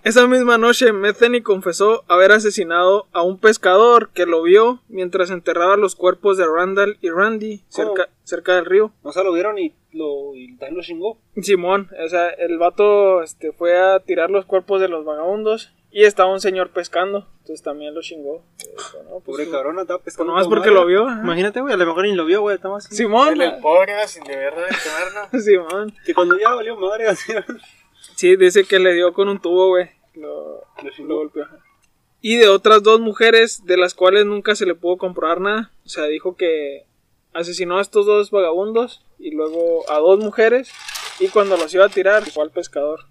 Esa 0.06 0.28
misma 0.28 0.60
noche, 0.60 0.94
Metheny 0.94 1.42
confesó 1.42 2.04
haber 2.08 2.32
asesinado 2.32 3.08
a 3.12 3.24
un 3.24 3.40
pescador 3.40 4.12
que 4.14 4.28
lo 4.28 4.44
vio 4.44 4.84
mientras 4.88 5.32
enterraba 5.32 5.78
los 5.78 5.96
cuerpos 5.96 6.38
de 6.38 6.46
Randall 6.46 7.00
y 7.02 7.10
Randy 7.10 7.64
cerca, 7.70 8.08
cerca 8.24 8.54
del 8.54 8.66
río. 8.66 8.94
O 9.02 9.12
sea, 9.12 9.24
lo 9.24 9.34
vieron 9.34 9.58
y, 9.58 9.74
lo, 9.92 10.36
y 10.36 10.56
también 10.58 10.78
lo 10.78 10.84
chingó. 10.84 11.18
Simón, 11.42 11.90
o 12.06 12.08
sea, 12.08 12.30
el 12.30 12.60
vato 12.60 13.24
este, 13.24 13.52
fue 13.52 13.80
a 13.80 14.00
tirar 14.00 14.30
los 14.30 14.46
cuerpos 14.46 14.80
de 14.80 14.90
los 14.90 15.06
vagabundos 15.06 15.74
y 15.90 16.04
estaba 16.04 16.32
un 16.32 16.40
señor 16.40 16.70
pescando, 16.70 17.28
entonces 17.40 17.64
también 17.64 17.96
lo 17.96 18.02
chingó. 18.02 18.44
Bueno, 18.94 19.10
pues, 19.10 19.24
Pobre 19.24 19.50
cabrón, 19.50 19.80
andaba 19.80 19.98
pues 20.04 20.14
pescando. 20.14 20.34
nomás 20.34 20.48
porque 20.48 20.70
madre. 20.70 20.82
lo 20.82 20.86
vio. 20.86 21.08
ajá. 21.08 21.22
Imagínate, 21.24 21.62
güey, 21.62 21.74
a 21.74 21.78
lo 21.78 21.86
mejor 21.88 22.04
ni 22.04 22.14
lo 22.14 22.26
vio, 22.26 22.42
güey, 22.42 22.58
estamos 22.58 22.86
así. 22.86 22.96
Simón, 22.96 23.42
El 23.42 23.60
pobre 23.60 24.08
sin 24.08 24.24
deber 24.24 24.54
de. 25.32 25.40
Simón. 25.42 25.96
Que 26.06 26.14
cuando 26.14 26.38
ya 26.38 26.54
valió 26.54 26.76
madre, 26.78 27.08
así. 27.08 27.34
Sí, 28.16 28.36
dice 28.38 28.64
que 28.64 28.80
le 28.80 28.94
dio 28.94 29.14
con 29.14 29.28
un 29.30 29.40
tubo, 29.40 29.68
güey. 29.70 29.90
Lo, 30.16 30.62
Lo 30.84 30.90
chingó. 30.96 31.10
lo 31.10 31.18
golpeó. 31.20 31.44
ajá. 31.44 31.60
Y 32.22 32.38
de 32.38 32.48
otras 32.50 32.82
dos 32.82 33.00
mujeres, 33.00 33.66
de 33.66 33.78
las 33.78 33.94
cuales 33.94 34.26
nunca 34.26 34.56
se 34.56 34.66
le 34.66 34.74
pudo 34.76 34.98
comprobar 34.98 35.42
nada. 35.42 35.72
O 35.86 35.90
sea, 35.90 36.06
dijo 36.06 36.36
que 36.36 36.86
asesinó 37.34 37.78
a 37.78 37.82
estos 37.82 38.06
dos 38.06 38.32
vagabundos 38.32 39.04
y 39.20 39.32
luego 39.32 39.90
a 39.92 40.00
dos 40.00 40.20
mujeres. 40.20 40.72
Y 41.20 41.28
cuando 41.28 41.56
los 41.56 41.74
iba 41.74 41.86
a 41.86 41.90
tirar, 41.90 42.24
fue 42.30 42.44
al 42.44 42.52
pescador. 42.52 43.02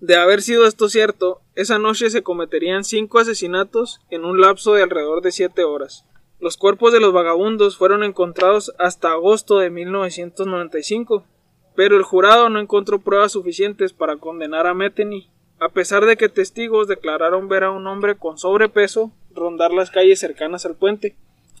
De 0.00 0.16
haber 0.16 0.42
sido 0.42 0.66
esto 0.66 0.88
cierto, 0.88 1.40
esa 1.54 1.78
noche 1.78 2.08
se 2.10 2.22
cometerían 2.22 2.84
cinco 2.84 3.18
asesinatos 3.18 4.00
en 4.10 4.24
un 4.24 4.40
lapso 4.40 4.74
de 4.74 4.82
alrededor 4.82 5.22
de 5.22 5.30
siete 5.30 5.62
horas. 5.64 6.04
Los 6.40 6.56
cuerpos 6.56 6.92
de 6.92 6.98
los 6.98 7.12
vagabundos 7.12 7.76
fueron 7.76 8.02
encontrados 8.02 8.72
hasta 8.78 9.12
agosto 9.12 9.58
de 9.58 9.70
1995, 9.70 11.24
pero 11.76 11.96
el 11.96 12.02
jurado 12.02 12.48
no 12.48 12.58
encontró 12.58 12.98
pruebas 13.00 13.32
suficientes 13.32 13.92
para 13.92 14.16
condenar 14.16 14.66
a 14.66 14.74
Metheny, 14.74 15.30
a 15.64 15.68
pesar 15.68 16.06
de 16.06 16.16
que 16.16 16.28
testigos 16.28 16.88
declararon 16.88 17.48
ver 17.48 17.64
a 17.64 17.70
un 17.70 17.86
hombre 17.86 18.16
con 18.16 18.38
sobrepeso 18.38 19.12
rondar 19.34 19.72
las 19.72 19.90
calles 19.90 20.18
cercanas 20.20 20.66
al 20.66 20.74
puente. 20.76 21.14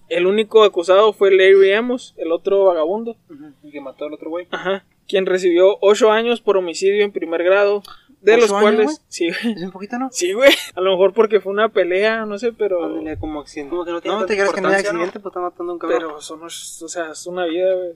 El 0.08 0.26
único 0.26 0.64
acusado 0.64 1.12
fue 1.12 1.30
Larry 1.30 1.72
Amos, 1.72 2.14
el 2.18 2.32
otro 2.32 2.64
vagabundo, 2.64 3.16
Y 3.62 3.70
que 3.70 3.80
mató 3.80 4.04
al 4.04 4.12
otro 4.12 4.30
güey. 4.30 4.46
ajá, 4.50 4.84
quien 5.08 5.26
recibió 5.26 5.78
ocho 5.80 6.10
años 6.10 6.40
por 6.40 6.56
homicidio 6.56 7.04
en 7.04 7.12
primer 7.12 7.42
grado, 7.44 7.82
de 8.20 8.36
los 8.36 8.44
¿Ocho 8.46 8.56
años, 8.58 8.62
cuales, 8.62 8.86
güey? 8.86 8.96
sí, 9.08 9.30
güey. 9.30 9.54
Es 9.56 9.62
un 9.62 9.72
poquito, 9.72 9.98
¿no? 9.98 10.08
Sí, 10.12 10.32
güey. 10.32 10.52
A 10.76 10.80
lo 10.80 10.92
mejor 10.92 11.12
porque 11.12 11.40
fue 11.40 11.52
una 11.52 11.70
pelea, 11.70 12.24
no 12.24 12.38
sé, 12.38 12.52
pero. 12.52 12.84
Ándale, 12.84 13.18
como 13.18 13.40
accidente. 13.40 13.70
Como 13.70 13.84
que 13.84 13.90
no 13.90 14.00
tiene 14.00 14.16
no, 14.16 14.26
te 14.26 14.34
creas 14.34 14.52
que 14.52 14.60
no 14.60 14.68
hay 14.68 14.74
importancia, 14.74 14.92
¿no? 14.92 14.98
accidente, 15.00 15.20
pues 15.20 15.30
está 15.32 15.40
matando 15.40 15.72
a 15.72 15.74
un 15.74 15.78
cabrón. 15.80 15.98
Pero 15.98 16.20
son, 16.20 16.42
o 16.44 16.48
sea, 16.48 17.10
es 17.10 17.26
una 17.26 17.46
vida, 17.46 17.74
güey. 17.74 17.94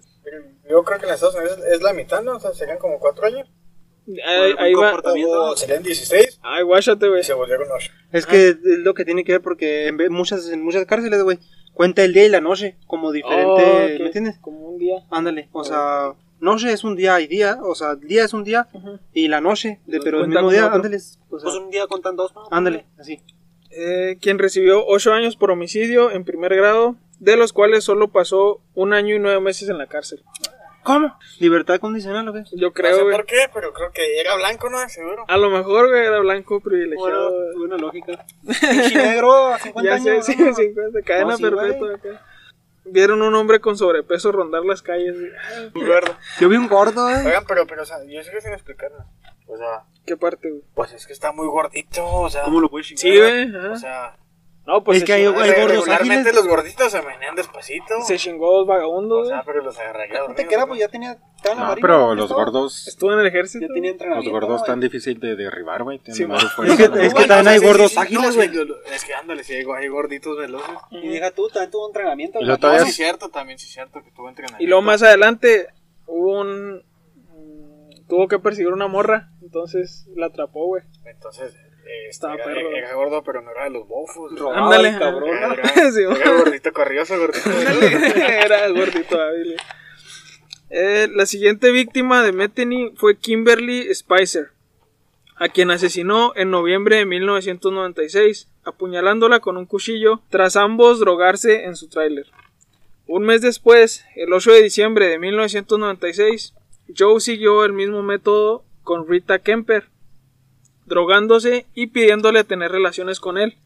Yo 0.68 0.82
creo 0.82 0.98
que 0.98 1.06
en 1.06 1.12
Estados 1.14 1.36
Unidos 1.36 1.58
es 1.70 1.80
la 1.80 1.92
mitad, 1.92 2.22
¿no? 2.22 2.36
O 2.36 2.40
sea, 2.40 2.52
serían 2.54 2.78
como 2.78 2.98
cuatro 2.98 3.24
años. 3.26 3.48
Ahí, 4.24 4.54
ahí 4.58 4.74
va. 4.74 4.94
O 4.94 5.56
serían 5.56 5.82
16 5.82 6.40
Ay, 6.42 6.62
guáchate, 6.62 7.08
güey. 7.08 7.22
se 7.24 7.32
volvieron 7.34 7.68
8. 7.74 7.90
Es 8.12 8.26
que 8.26 8.48
es 8.50 8.58
lo 8.62 8.94
que 8.94 9.04
tiene 9.04 9.24
que 9.24 9.32
ver 9.32 9.42
porque 9.42 9.88
en 9.88 9.96
muchas, 10.12 10.48
en 10.50 10.62
muchas 10.62 10.84
cárceles, 10.86 11.22
güey, 11.22 11.38
cuenta 11.74 12.04
el 12.04 12.12
día 12.12 12.24
y 12.24 12.28
la 12.28 12.40
noche 12.40 12.76
como 12.86 13.12
diferente, 13.12 13.62
Oh. 13.64 13.98
¿me 14.00 14.06
entiendes? 14.06 14.38
Como 14.40 14.60
un 14.68 14.78
día. 14.78 15.04
Ándale, 15.10 15.48
o 15.52 15.64
sea, 15.64 16.12
noche 16.40 16.72
es 16.72 16.84
un 16.84 16.94
día 16.96 17.20
y 17.20 17.26
día, 17.26 17.58
o 17.62 17.74
sea, 17.74 17.96
día 17.96 18.24
es 18.24 18.32
un 18.32 18.44
día 18.44 18.68
y 19.12 19.28
la 19.28 19.40
noche, 19.40 19.80
de, 19.86 20.00
pero 20.00 20.20
el 20.22 20.28
mismo 20.28 20.50
día, 20.50 20.66
ándale, 20.72 20.96
o 20.96 21.00
sea, 21.00 21.18
Pues 21.28 21.54
un 21.56 21.70
día 21.70 21.86
contan 21.86 22.14
dos, 22.16 22.32
¿no? 22.34 22.46
ándale, 22.50 22.86
así. 22.98 23.20
Eh, 23.70 24.16
quien 24.22 24.38
recibió 24.38 24.86
ocho 24.86 25.12
años 25.12 25.36
por 25.36 25.50
homicidio 25.50 26.10
en 26.10 26.24
primer 26.24 26.54
grado, 26.54 26.96
de 27.18 27.36
los 27.36 27.52
cuales 27.52 27.84
solo 27.84 28.08
pasó 28.08 28.60
un 28.74 28.92
año 28.94 29.14
y 29.14 29.18
nueve 29.18 29.40
meses 29.40 29.68
en 29.68 29.76
la 29.78 29.86
cárcel. 29.86 30.22
¿Cómo? 30.86 31.18
¿Libertad 31.40 31.80
condicional 31.80 32.28
o 32.28 32.32
qué? 32.32 32.44
Yo 32.52 32.68
no 32.68 32.72
creo, 32.72 32.94
sé 32.96 33.02
güey. 33.02 33.16
por 33.16 33.26
qué, 33.26 33.50
pero 33.52 33.72
creo 33.72 33.90
que 33.90 34.20
era 34.20 34.36
blanco, 34.36 34.70
¿no? 34.70 34.88
Seguro. 34.88 35.24
A 35.26 35.36
lo 35.36 35.50
mejor, 35.50 35.88
güey, 35.88 36.06
era 36.06 36.20
blanco 36.20 36.60
privilegiado. 36.60 37.30
Bueno, 37.32 37.58
buena 37.58 37.76
lógica. 37.76 38.24
Negro, 38.94 39.48
a 39.48 39.58
50 39.58 39.90
ya 39.90 39.98
sé, 40.00 40.10
años. 40.12 40.24
sí, 40.26 40.36
¿no? 40.38 40.54
50, 40.54 41.02
cadena 41.02 41.30
No, 41.32 41.36
sí, 41.38 41.42
perpetua 41.42 41.94
acá. 41.96 42.22
Vieron 42.84 43.20
un 43.22 43.34
hombre 43.34 43.58
con 43.58 43.76
sobrepeso 43.76 44.30
rondar 44.30 44.64
las 44.64 44.80
calles. 44.80 45.16
güey. 45.74 46.02
Yo 46.38 46.48
vi 46.48 46.56
un 46.56 46.68
gordo, 46.68 47.10
eh. 47.10 47.22
Oigan, 47.26 47.44
pero, 47.48 47.66
pero, 47.66 47.82
o 47.82 47.84
sea, 47.84 47.96
yo 48.06 48.22
sigo 48.22 48.40
sin 48.40 48.52
explicarme. 48.52 48.98
O 49.48 49.56
sea, 49.56 49.82
¿Qué 50.06 50.16
parte, 50.16 50.50
güey? 50.50 50.62
pues 50.72 50.92
es 50.92 51.04
que 51.04 51.12
está 51.12 51.32
muy 51.32 51.48
gordito, 51.48 52.06
o 52.06 52.30
sea. 52.30 52.44
¿Cómo 52.44 52.60
lo 52.60 52.68
puedes 52.70 52.86
chingar? 52.86 53.02
Sí, 53.02 53.50
güey. 53.50 53.56
O 53.72 53.76
sea, 53.76 54.16
No, 54.66 54.82
pues 54.82 54.98
Es 54.98 55.04
que 55.04 55.12
hay- 55.12 55.22
hay 55.26 55.32
gordos 55.32 55.46
regularmente 55.70 56.14
ágiles. 56.30 56.34
los 56.34 56.48
gorditos 56.48 56.90
se 56.90 57.00
menean 57.00 57.36
despacito. 57.36 58.02
Se 58.04 58.16
chingó 58.18 58.52
dos 58.52 58.66
vagabundos, 58.66 59.26
O 59.26 59.30
sea, 59.30 59.42
pero 59.46 59.62
los 59.62 59.78
agarraría 59.78 60.18
No 60.26 60.34
te 60.34 60.46
queda, 60.48 60.66
pues 60.66 60.80
ya 60.80 60.88
tenía. 60.88 61.16
la 61.44 61.54
No, 61.54 61.74
pero 61.80 62.14
los 62.16 62.32
gordos, 62.32 62.88
Estuvo 62.88 63.12
en 63.12 63.20
el 63.20 63.26
ejército. 63.26 63.64
Ya 63.68 63.72
tenía 63.72 63.92
los 64.16 64.28
gordos 64.28 64.64
tan 64.64 64.80
difícil 64.80 65.20
de 65.20 65.36
derribar, 65.36 65.84
güey. 65.84 66.00
Sí, 66.08 66.26
más 66.26 66.42
ma. 66.42 66.50
fuerza, 66.50 66.72
Es 66.74 66.78
que- 66.90 67.22
que 67.22 67.26
también 67.28 67.46
hay 67.48 67.58
gordos 67.60 67.92
sí, 67.92 67.98
ágiles, 68.00 68.34
güey. 68.34 68.50
Es 68.92 69.04
que 69.04 69.14
ándale, 69.14 69.44
sí, 69.44 69.54
hay, 69.54 69.64
hay 69.76 69.86
gorditos 69.88 70.36
veloces. 70.36 70.68
Y 70.90 71.08
deja 71.10 71.30
tú, 71.30 71.48
también 71.48 71.70
tuvo 71.70 71.86
entrenamiento. 71.86 72.40
Y 72.40 72.58
todavía 72.58 72.82
sí, 72.82 72.90
es- 72.90 72.96
cierto, 72.96 73.28
también 73.28 73.60
sí, 73.60 73.68
cierto 73.68 74.02
que 74.02 74.10
tuvo 74.10 74.28
entrenamiento. 74.28 74.64
Y 74.64 74.66
luego 74.66 74.82
más 74.82 75.00
adelante 75.04 75.68
hubo 76.06 76.40
un. 76.40 76.78
mm, 76.78 78.06
Tuvo 78.08 78.28
que 78.28 78.38
perseguir 78.40 78.72
una 78.72 78.86
morra. 78.88 79.30
Entonces 79.42 80.06
la 80.16 80.26
atrapó, 80.26 80.66
güey. 80.66 80.82
Entonces, 81.04 81.54
eh, 81.86 82.08
Estaba 82.08 82.34
era, 82.34 82.44
perro. 82.44 82.70
era 82.70 82.94
gordo, 82.94 83.22
pero 83.22 83.42
no 83.42 83.50
era 83.50 83.64
de 83.64 83.70
los 83.70 83.86
bofos. 83.88 84.32
Robaba 84.38 84.64
Ándale, 84.64 84.88
el 84.90 84.98
cabrón. 84.98 85.28
Era, 85.36 85.48
¿no? 85.48 85.54
era- 85.54 85.90
Sí, 85.92 86.02
era 86.02 86.32
gordito 86.36 86.72
corrioso, 86.72 87.18
gordito. 87.18 87.50
Era 88.44 88.68
gordito 88.68 89.20
hábil. 89.20 89.56
Eh, 90.70 91.08
la 91.14 91.26
siguiente 91.26 91.70
víctima 91.70 92.22
de 92.24 92.32
Metheny 92.32 92.92
fue 92.96 93.16
Kimberly 93.16 93.94
Spicer, 93.94 94.48
a 95.36 95.48
quien 95.48 95.70
asesinó 95.70 96.32
en 96.34 96.50
noviembre 96.50 96.96
de 96.96 97.06
1996, 97.06 98.48
apuñalándola 98.64 99.38
con 99.40 99.56
un 99.56 99.66
cuchillo 99.66 100.22
tras 100.28 100.56
ambos 100.56 100.98
drogarse 100.98 101.64
en 101.66 101.76
su 101.76 101.88
tráiler. 101.88 102.26
Un 103.06 103.22
mes 103.24 103.40
después, 103.42 104.04
el 104.16 104.32
8 104.32 104.52
de 104.52 104.62
diciembre 104.62 105.06
de 105.08 105.18
1996, 105.20 106.52
Joe 106.98 107.20
siguió 107.20 107.64
el 107.64 107.72
mismo 107.72 108.02
método 108.02 108.64
con 108.82 109.06
Rita 109.08 109.38
Kemper, 109.38 109.88
drogándose 110.86 111.66
y 111.74 111.88
pidiéndole 111.88 112.44
tener 112.44 112.72
relaciones 112.72 113.20
con 113.20 113.38
él. 113.38 113.58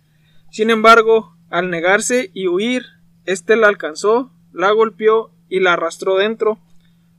Sin 0.50 0.70
embargo, 0.70 1.36
al 1.50 1.70
negarse 1.70 2.30
y 2.34 2.48
huir, 2.48 2.84
este 3.24 3.56
la 3.56 3.68
alcanzó, 3.68 4.32
la 4.52 4.70
golpeó 4.72 5.30
y 5.48 5.60
la 5.60 5.74
arrastró 5.74 6.16
dentro, 6.16 6.58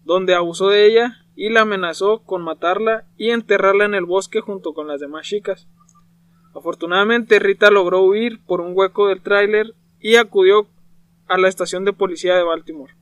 donde 0.03 0.35
abusó 0.35 0.69
de 0.69 0.85
ella 0.85 1.17
y 1.35 1.49
la 1.49 1.61
amenazó 1.61 2.23
con 2.23 2.41
matarla 2.41 3.05
y 3.17 3.29
enterrarla 3.29 3.85
en 3.85 3.93
el 3.93 4.05
bosque 4.05 4.41
junto 4.41 4.73
con 4.73 4.87
las 4.87 4.99
demás 4.99 5.27
chicas. 5.27 5.67
Afortunadamente 6.53 7.39
Rita 7.39 7.71
logró 7.71 8.01
huir 8.01 8.41
por 8.45 8.61
un 8.61 8.73
hueco 8.75 9.07
del 9.07 9.21
tráiler 9.21 9.73
y 9.99 10.15
acudió 10.15 10.67
a 11.27 11.37
la 11.37 11.47
estación 11.47 11.85
de 11.85 11.93
policía 11.93 12.35
de 12.35 12.43
Baltimore. 12.43 12.93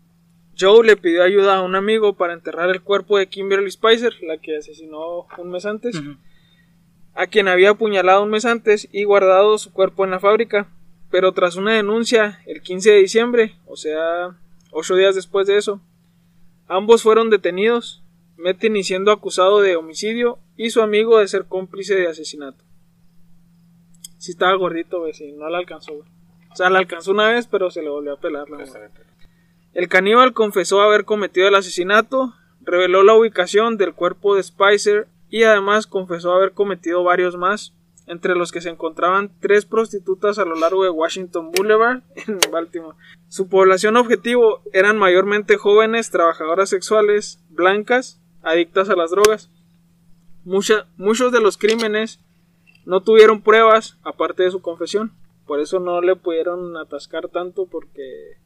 Joe 0.60 0.86
le 0.86 0.98
pidió 0.98 1.24
ayuda 1.24 1.58
a 1.58 1.62
un 1.62 1.76
amigo 1.76 2.14
para 2.14 2.34
enterrar 2.34 2.70
el 2.70 2.82
cuerpo 2.82 3.18
de 3.18 3.28
Kimberly 3.28 3.72
Spicer, 3.72 4.14
la 4.22 4.38
que 4.38 4.58
asesinó 4.58 5.26
un 5.38 5.50
mes 5.50 5.66
antes, 5.66 6.00
a 7.16 7.28
quien 7.28 7.48
había 7.48 7.72
apuñalado 7.72 8.24
un 8.24 8.30
mes 8.30 8.46
antes 8.46 8.88
y 8.92 9.04
guardado 9.04 9.58
su 9.58 9.72
cuerpo 9.72 10.06
en 10.06 10.12
la 10.12 10.20
fábrica. 10.20 10.68
Pero 11.12 11.32
tras 11.32 11.56
una 11.56 11.74
denuncia 11.74 12.40
el 12.46 12.62
15 12.62 12.92
de 12.92 12.98
diciembre, 12.98 13.56
o 13.66 13.76
sea, 13.76 14.38
ocho 14.72 14.96
días 14.96 15.16
después 15.16 15.48
de 15.48 15.58
eso, 15.58 15.82
ambos 16.68 17.02
fueron 17.02 17.30
detenidos, 17.30 18.04
Metin 18.38 18.82
siendo 18.84 19.12
acusado 19.12 19.60
de 19.60 19.76
homicidio 19.76 20.40
y 20.56 20.70
su 20.70 20.82
amigo 20.82 21.20
de 21.20 21.28
ser 21.28 21.46
cómplice 21.46 21.96
de 21.96 22.08
asesinato. 22.08 22.64
Si 24.18 24.32
estaba 24.32 24.54
gordito, 24.56 25.00
güey, 25.00 25.14
sí, 25.14 25.32
no 25.32 25.50
la 25.50 25.58
alcanzó, 25.58 25.94
güey. 25.94 26.08
O 26.52 26.56
sea, 26.56 26.70
la 26.70 26.80
alcanzó 26.80 27.12
una 27.12 27.30
vez, 27.30 27.48
pero 27.48 27.72
se 27.72 27.82
le 27.82 27.90
volvió 27.90 28.14
a 28.14 28.20
pelar 28.20 28.50
la. 28.50 28.66
El 29.74 29.88
caníbal 29.88 30.34
confesó 30.34 30.82
haber 30.82 31.06
cometido 31.06 31.48
el 31.48 31.56
asesinato, 31.56 32.34
reveló 32.62 33.04
la 33.04 33.14
ubicación 33.14 33.78
del 33.78 33.94
cuerpo 33.94 34.36
de 34.36 34.44
Spicer 34.44 35.08
y 35.30 35.44
además 35.44 35.88
confesó 35.88 36.34
haber 36.34 36.54
cometido 36.54 37.04
varios 37.04 37.38
más, 37.38 37.74
entre 38.10 38.36
los 38.36 38.52
que 38.52 38.60
se 38.60 38.70
encontraban 38.70 39.32
tres 39.40 39.66
prostitutas 39.66 40.40
a 40.40 40.46
lo 40.46 40.56
largo 40.56 40.84
de 40.84 40.90
Washington 40.90 41.52
Boulevard 41.52 42.02
en 42.28 42.40
Baltimore. 42.52 42.98
Su 43.28 43.48
población 43.48 43.98
objetivo 43.98 44.64
eran 44.74 44.98
mayormente 44.98 45.58
jóvenes 45.58 46.10
trabajadoras 46.10 46.70
sexuales, 46.70 47.40
blancas, 47.50 48.20
adictas 48.42 48.90
a 48.90 48.96
las 48.96 49.12
drogas. 49.12 49.52
Muchos 50.44 51.32
de 51.32 51.42
los 51.42 51.58
crímenes 51.58 52.20
no 52.86 53.02
tuvieron 53.02 53.42
pruebas 53.42 53.98
aparte 54.04 54.42
de 54.42 54.52
su 54.52 54.62
confesión. 54.62 55.12
Por 55.46 55.60
eso 55.60 55.80
no 55.80 56.02
le 56.02 56.16
pudieron 56.16 56.76
atascar 56.78 57.28
tanto 57.30 57.68
porque... 57.68 58.38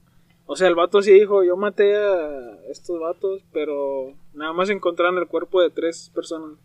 O 0.46 0.58
sea, 0.58 0.67
el 0.67 0.76
vato 0.76 1.02
sí 1.02 1.13
dijo, 1.13 1.46
yo 1.46 1.56
maté 1.56 1.96
a 1.96 2.58
estos 2.69 3.00
vatos, 3.00 3.41
pero 3.54 4.13
nada 4.34 4.52
más 4.52 4.69
encontraron 4.69 5.17
el 5.17 5.28
cuerpo 5.28 5.62
de 5.62 5.69
tres 5.69 6.12
personas. 6.13 6.58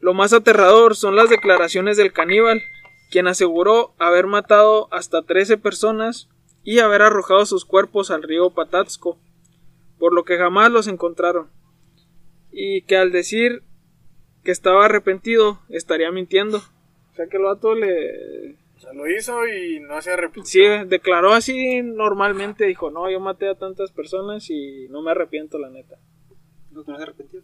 Lo 0.00 0.14
más 0.14 0.32
aterrador 0.32 0.94
son 0.94 1.16
las 1.16 1.28
declaraciones 1.28 1.96
del 1.96 2.12
caníbal, 2.12 2.62
quien 3.10 3.26
aseguró 3.26 3.94
haber 3.98 4.26
matado 4.26 4.88
hasta 4.92 5.22
13 5.22 5.58
personas 5.58 6.28
y 6.62 6.80
haber 6.80 7.02
arrojado 7.02 7.46
sus 7.46 7.64
cuerpos 7.64 8.10
al 8.10 8.22
río 8.22 8.50
Patatsco, 8.50 9.18
por 9.98 10.12
lo 10.12 10.24
que 10.24 10.36
jamás 10.36 10.70
los 10.70 10.86
encontraron. 10.86 11.50
Y 12.52 12.82
que 12.82 12.96
al 12.96 13.10
decir 13.10 13.62
que 14.44 14.52
estaba 14.52 14.84
arrepentido, 14.84 15.60
estaría 15.68 16.10
mintiendo. 16.12 16.58
O 16.58 17.14
sea 17.16 17.26
que 17.26 17.36
el 17.36 17.42
vato 17.42 17.74
le, 17.74 18.56
O 18.76 18.80
sea, 18.80 18.92
lo 18.92 19.10
hizo 19.10 19.46
y 19.48 19.80
no 19.80 20.00
se 20.00 20.12
arrepintió. 20.12 20.44
Sí, 20.44 20.86
declaró 20.86 21.32
así 21.32 21.82
normalmente, 21.82 22.66
dijo, 22.66 22.90
no, 22.90 23.10
yo 23.10 23.18
maté 23.18 23.48
a 23.48 23.56
tantas 23.56 23.90
personas 23.90 24.48
y 24.50 24.86
no 24.90 25.02
me 25.02 25.10
arrepiento, 25.10 25.58
la 25.58 25.70
neta. 25.70 25.96
Que 26.28 26.74
no 26.74 26.96
se 26.96 27.02
arrepintió. 27.02 27.42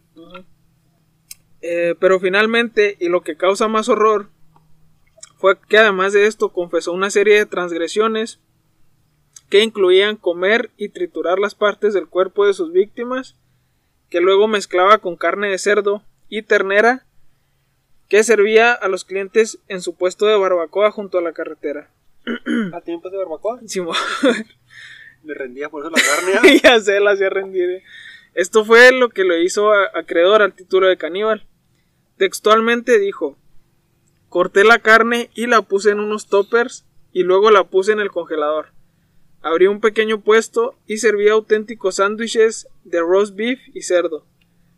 Eh, 1.67 1.95
pero 1.99 2.19
finalmente, 2.19 2.95
y 2.99 3.09
lo 3.09 3.23
que 3.23 3.37
causa 3.37 3.67
más 3.67 3.89
horror, 3.89 4.29
fue 5.37 5.59
que 5.59 5.79
además 5.79 6.13
de 6.13 6.27
esto 6.27 6.53
confesó 6.53 6.93
una 6.93 7.09
serie 7.09 7.39
de 7.39 7.47
transgresiones 7.47 8.39
que 9.49 9.63
incluían 9.63 10.15
comer 10.15 10.69
y 10.77 10.89
triturar 10.89 11.39
las 11.39 11.55
partes 11.55 11.95
del 11.95 12.07
cuerpo 12.07 12.45
de 12.45 12.53
sus 12.53 12.71
víctimas, 12.71 13.35
que 14.11 14.21
luego 14.21 14.47
mezclaba 14.47 14.99
con 14.99 15.15
carne 15.15 15.49
de 15.49 15.57
cerdo 15.57 16.03
y 16.29 16.43
ternera, 16.43 17.07
que 18.09 18.23
servía 18.23 18.71
a 18.71 18.87
los 18.87 19.03
clientes 19.03 19.57
en 19.67 19.81
su 19.81 19.95
puesto 19.95 20.27
de 20.27 20.37
barbacoa 20.37 20.91
junto 20.91 21.17
a 21.17 21.23
la 21.23 21.33
carretera. 21.33 21.89
A 22.73 22.81
tiempos 22.81 23.11
de 23.11 23.17
barbacoa. 23.17 23.59
Simón. 23.65 23.95
Le 25.23 25.33
rendía 25.33 25.69
por 25.69 25.81
eso 25.81 25.89
la 25.89 25.99
carne. 25.99 26.59
ya 26.63 26.79
se 26.79 26.99
la 26.99 27.13
hacía 27.13 27.31
rendir. 27.31 27.81
Esto 28.35 28.63
fue 28.65 28.91
lo 28.91 29.09
que 29.09 29.23
lo 29.23 29.35
hizo 29.35 29.73
acreedor 29.73 30.43
al 30.43 30.53
título 30.53 30.85
de 30.85 30.97
caníbal. 30.97 31.47
Textualmente 32.17 32.99
dijo: 32.99 33.37
Corté 34.29 34.63
la 34.63 34.79
carne 34.79 35.29
y 35.33 35.47
la 35.47 35.61
puse 35.61 35.91
en 35.91 35.99
unos 35.99 36.27
toppers 36.27 36.85
y 37.11 37.23
luego 37.23 37.51
la 37.51 37.65
puse 37.65 37.91
en 37.91 37.99
el 37.99 38.11
congelador. 38.11 38.67
Abrí 39.41 39.67
un 39.67 39.79
pequeño 39.79 40.21
puesto 40.21 40.75
y 40.87 40.97
servía 40.97 41.33
auténticos 41.33 41.97
sándwiches 41.97 42.67
de 42.83 42.99
roast 42.99 43.35
beef 43.35 43.59
y 43.73 43.81
cerdo. 43.83 44.25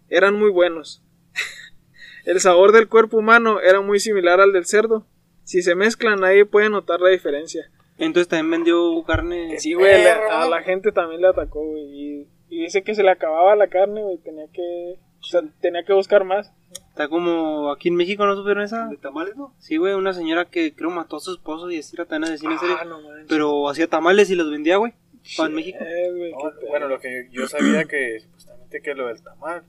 Eran 0.10 0.36
muy 0.36 0.50
buenos. 0.50 1.02
el 2.26 2.40
sabor 2.40 2.72
del 2.72 2.88
cuerpo 2.88 3.18
humano 3.18 3.60
era 3.62 3.82
muy 3.82 4.00
similar 4.00 4.42
al 4.42 4.54
del 4.54 4.66
cerdo. 4.66 5.06
Si 5.44 5.62
se 5.62 5.76
mezclan 5.76 6.20
nadie 6.20 6.46
puede 6.46 6.70
notar 6.70 7.00
la 7.00 7.10
diferencia. 7.10 7.72
Entonces 7.98 8.28
también 8.28 8.52
vendió 8.52 9.04
carne. 9.06 9.60
Sí, 9.60 9.74
güey, 9.74 10.06
a 10.06 10.48
la 10.48 10.62
gente 10.62 10.92
también 10.92 11.22
le 11.22 11.30
atacó, 11.30 11.64
güey. 11.64 11.84
Y, 11.84 12.28
y 12.50 12.64
dice 12.64 12.84
que 12.84 12.94
se 12.94 13.04
le 13.04 13.12
acababa 13.12 13.56
la 13.56 13.68
carne, 13.68 14.04
güey. 14.04 14.18
Tenía 14.18 14.48
que, 14.54 15.00
o 15.20 15.24
sea, 15.24 15.42
tenía 15.62 15.84
que 15.84 15.94
buscar 15.94 16.24
más. 16.24 16.52
Está 16.98 17.10
como 17.10 17.72
aquí 17.72 17.90
en 17.90 17.96
México, 17.96 18.26
¿no 18.26 18.36
supieron 18.36 18.64
esa? 18.64 18.88
De 18.88 18.98
tamales, 18.98 19.36
¿no? 19.36 19.54
Sí, 19.60 19.78
güey, 19.78 19.94
una 19.94 20.14
señora 20.14 20.46
que 20.46 20.74
creo 20.74 20.90
mató 20.90 21.18
a 21.18 21.20
su 21.20 21.32
esposo 21.34 21.70
y 21.70 21.78
así 21.78 21.96
era 21.96 22.06
tan 22.06 22.24
asesina. 22.24 22.58
Ah, 22.82 22.86
no 22.86 23.02
manches. 23.02 23.28
Pero 23.30 23.70
hacía 23.70 23.88
tamales 23.88 24.32
y 24.32 24.36
los 24.36 24.50
vendía, 24.50 24.78
güey. 24.78 24.94
Para 25.38 25.50
en 25.50 25.56
México. 25.56 25.78
Eh, 25.80 26.12
güey, 26.16 26.32
No, 26.32 26.38
qué 26.40 26.60
pedo. 26.60 26.70
bueno, 26.70 26.88
lo 26.88 27.00
que 27.00 27.28
yo 27.32 27.48
sabía 27.48 27.86
que 27.86 28.20
supuestamente 28.20 28.82
que 28.82 28.96
lo 28.96 29.08
del 29.08 29.22
tamal, 29.22 29.64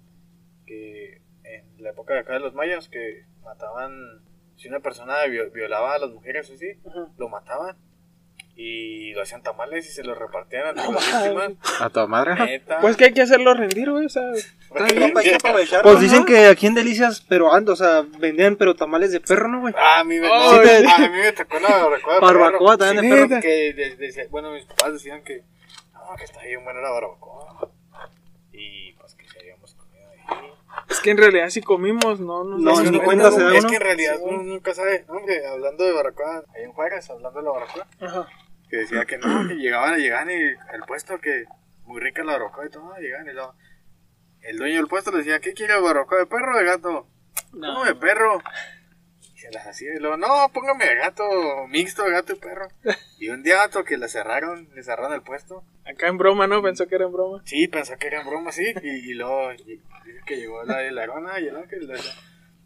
que 0.65 1.21
en 1.45 1.83
la 1.83 1.91
época 1.91 2.15
de 2.15 2.21
acá 2.21 2.33
de 2.35 2.41
los 2.41 2.55
mayas, 2.55 2.89
que 2.89 3.25
mataban, 3.45 3.93
si 4.57 4.69
una 4.69 4.81
persona 4.81 5.23
vi- 5.27 5.51
violaba 5.53 5.95
a 5.95 5.99
las 5.99 6.11
mujeres 6.11 6.51
así, 6.51 6.67
Ajá. 6.89 7.09
lo 7.19 7.29
mataban 7.29 7.77
y 8.61 9.13
lo 9.15 9.23
hacían 9.23 9.41
tamales 9.41 9.87
y 9.87 9.93
se 9.93 10.03
los 10.03 10.19
repartían 10.19 10.67
a 10.67 10.73
las 10.73 10.89
víctimas. 10.89 11.53
A 11.81 11.91
tu 11.91 12.09
madre. 12.09 12.35
Neta. 12.35 12.81
Pues 12.81 12.97
que 12.97 13.05
hay 13.05 13.13
que 13.15 13.23
hacerlo 13.23 13.55
rendir, 13.55 13.89
güey. 13.89 14.07
O 14.07 14.09
sea, 14.09 14.25
Hay 14.75 15.13
que 15.23 15.35
aprovechar. 15.37 15.83
Pues 15.83 16.01
dicen 16.01 16.25
que 16.25 16.47
aquí 16.47 16.67
en 16.67 16.75
Delicias, 16.75 17.25
pero 17.29 17.55
ando, 17.55 17.75
o 17.75 17.77
sea, 17.77 18.05
vendían 18.19 18.57
pero 18.57 18.75
tamales 18.75 19.13
de 19.13 19.21
perro, 19.21 19.47
¿no, 19.47 19.61
güey? 19.61 19.75
Ah, 19.79 20.01
a 20.01 20.05
mí 20.05 20.19
me, 20.19 20.27
Ay. 20.29 20.51
sí 20.51 20.61
te- 20.65 20.87
a 20.91 20.99
mí 21.09 21.19
me 21.19 21.33
tocó 21.33 21.61
la 21.61 21.69
barbacoa. 21.69 22.19
Barbacoa 22.21 22.77
también 22.79 23.11
de 23.11 23.27
perro. 23.29 23.41
Que 23.41 23.73
de- 23.75 23.97
de- 23.97 24.27
bueno, 24.29 24.51
mis 24.53 24.65
papás 24.65 24.93
decían 24.93 25.23
que, 25.23 25.45
no, 25.95 26.17
que 26.17 26.25
está 26.25 26.43
bien 26.43 26.65
buena 26.65 26.81
la 26.81 26.91
barbacoa. 26.91 27.71
Y 28.53 28.93
pues 28.95 29.15
que 29.15 29.25
si 29.29 29.39
habíamos 29.39 29.73
comido 29.75 30.09
ahí. 30.11 30.51
es 30.91 30.99
que 30.99 31.11
en 31.13 31.19
realidad 31.19 31.49
si 31.51 31.63
comimos, 31.63 32.19
no, 32.19 32.43
no, 32.43 32.59
No, 32.59 32.75
sé, 32.75 32.91
ni 32.91 32.99
no, 32.99 33.05
cuenta 33.05 33.31
se 33.31 33.41
da 33.41 33.55
Es 33.55 33.61
uno. 33.61 33.71
que 33.71 33.77
en 33.77 33.83
realidad 33.83 34.17
Sí, 34.17 34.23
uno 34.25 34.43
nunca 34.43 34.75
sabe, 34.75 35.05
¿no? 35.07 35.15
Hombre, 35.15 35.47
hablando 35.47 35.85
de 35.85 35.93
barbacoa, 35.93 36.43
ahí 36.57 36.65
en 36.65 36.73
Juárez, 36.73 37.09
hablando 37.09 37.39
de 37.39 37.45
la 37.45 37.53
barbacoa, 37.53 37.87
Ajá. 38.01 38.29
Que 38.71 38.77
decía 38.79 39.05
que 39.07 39.19
no, 39.19 39.49
que 39.49 39.55
llegaban, 39.55 39.99
llegaban 39.99 40.31
y 40.31 40.35
el 40.35 40.83
puesto, 40.87 41.19
que 41.21 41.45
muy 41.85 42.01
rica 42.01 42.23
la 42.25 42.33
barbacoa 42.33 42.67
y 42.67 42.71
todo, 42.71 42.97
llegaban 42.99 43.29
y 43.29 43.33
luego, 43.33 43.55
el 44.43 44.57
dueño 44.59 44.77
del 44.77 44.87
puesto 44.89 45.11
le 45.11 45.19
decía, 45.19 45.41
¿qué 45.41 45.53
quiere 45.55 45.81
barbacoa 45.81 46.19
de 46.19 46.27
perro 46.27 46.55
o 46.55 46.59
de 46.59 46.65
gato? 46.65 47.09
No, 47.53 47.85
de 47.85 47.95
perro. 47.95 48.43
Y 49.35 49.39
se 49.39 49.51
las 49.53 49.67
hacía 49.67 49.95
y 49.95 49.99
luego, 49.99 50.17
no, 50.17 50.27
póngame 50.53 50.85
de 50.87 50.97
gato, 50.97 51.25
mixto 51.69 52.03
de 52.05 52.11
gato 52.11 52.33
y 52.33 52.37
perro. 52.37 52.69
Y 53.19 53.31
un 53.31 53.43
día 53.43 53.57
gato 53.57 53.85
que 53.85 53.97
le 53.97 54.09
cerraron, 54.09 54.69
le 54.75 54.83
cerraron 54.83 55.13
el 55.13 55.23
puesto. 55.23 55.65
Acá 55.87 56.09
en 56.09 56.19
broma, 56.19 56.47
¿no? 56.47 56.63
Pensó 56.63 56.87
que 56.87 56.97
era 56.97 57.07
en 57.07 57.13
broma. 57.13 57.43
Sí, 57.47 57.69
pensó 57.69 57.97
que 57.97 58.09
eran 58.09 58.27
bromas, 58.27 58.55
sí. 58.55 58.73
Y, 58.83 59.11
y 59.11 59.15
luego 59.15 59.53
y- 59.55 59.81
que 60.27 60.37
llegó 60.37 60.63
la 60.65 60.83
la 60.91 61.03
arona 61.03 61.41
y 61.41 61.47
el 61.49 61.57
ángel 61.57 61.87
le 61.87 61.95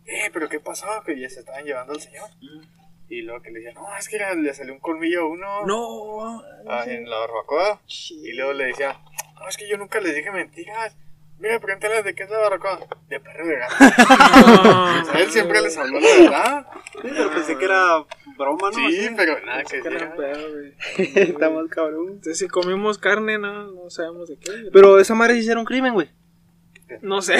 eh, 0.04 0.30
pero 0.32 0.48
¿qué 0.48 0.58
pasó? 0.58 0.86
Que 1.06 1.18
ya 1.20 1.28
se 1.28 1.40
estaban 1.40 1.64
llevando 1.64 1.92
al 1.92 2.00
señor. 2.00 2.28
Y 3.12 3.22
luego 3.22 3.42
que 3.42 3.50
le 3.50 3.60
decía, 3.60 3.74
no, 3.74 3.96
es 3.98 4.08
que 4.08 4.16
era- 4.16 4.34
le 4.34 4.54
salió 4.54 4.72
un 4.72 4.80
colmillo 4.80 5.22
a 5.22 5.26
uno 5.26 5.66
No. 5.66 6.42
ah, 6.68 6.84
en 6.86 7.08
la 7.10 7.18
barbacoa. 7.18 7.80
Y 7.86 8.32
luego 8.32 8.52
le 8.54 8.66
decía, 8.66 8.98
no, 9.38 9.48
es 9.48 9.56
que 9.56 9.68
yo 9.68 9.76
nunca 9.76 10.00
les 10.00 10.14
dije 10.14 10.30
mentiras. 10.30 10.96
Mira, 11.38 11.58
pregúntale 11.58 12.02
de 12.04 12.14
qué 12.14 12.22
es 12.22 12.30
la 12.30 12.38
barbacoa. 12.38 12.78
De 13.08 13.18
perro 13.20 13.46
de 13.46 13.56
gato. 13.56 13.74
O 15.02 15.04
sea, 15.04 15.20
él 15.20 15.30
siempre 15.30 15.60
les 15.60 15.76
habló 15.76 15.98
la 16.00 16.08
verdad. 16.20 16.66
Sí, 17.02 17.08
pero 17.10 17.30
pensé 17.32 17.58
que 17.58 17.64
era 17.64 18.04
broma, 18.38 18.70
¿no? 18.70 18.72
Sí, 18.72 18.98
Así. 19.06 19.14
pero 19.16 19.44
nada 19.44 19.62
que 19.64 19.82
Que 19.82 19.88
era 19.88 19.90
un 19.90 19.94
decir. 19.98 20.16
pedo, 20.16 20.52
güey. 20.52 21.30
Está 21.30 21.50
más 21.50 21.66
cabrón. 21.68 22.06
Entonces 22.08 22.38
si 22.38 22.48
comimos 22.48 22.96
carne, 22.98 23.38
no, 23.38 23.72
no 23.72 23.90
sabemos 23.90 24.28
de 24.28 24.36
qué. 24.38 24.52
Pero 24.72 24.98
esa 25.00 25.14
madre 25.14 25.34
sí 25.34 25.40
hicieron 25.40 25.64
crimen, 25.64 25.92
güey. 25.94 26.08
No 27.02 27.20
sé. 27.22 27.36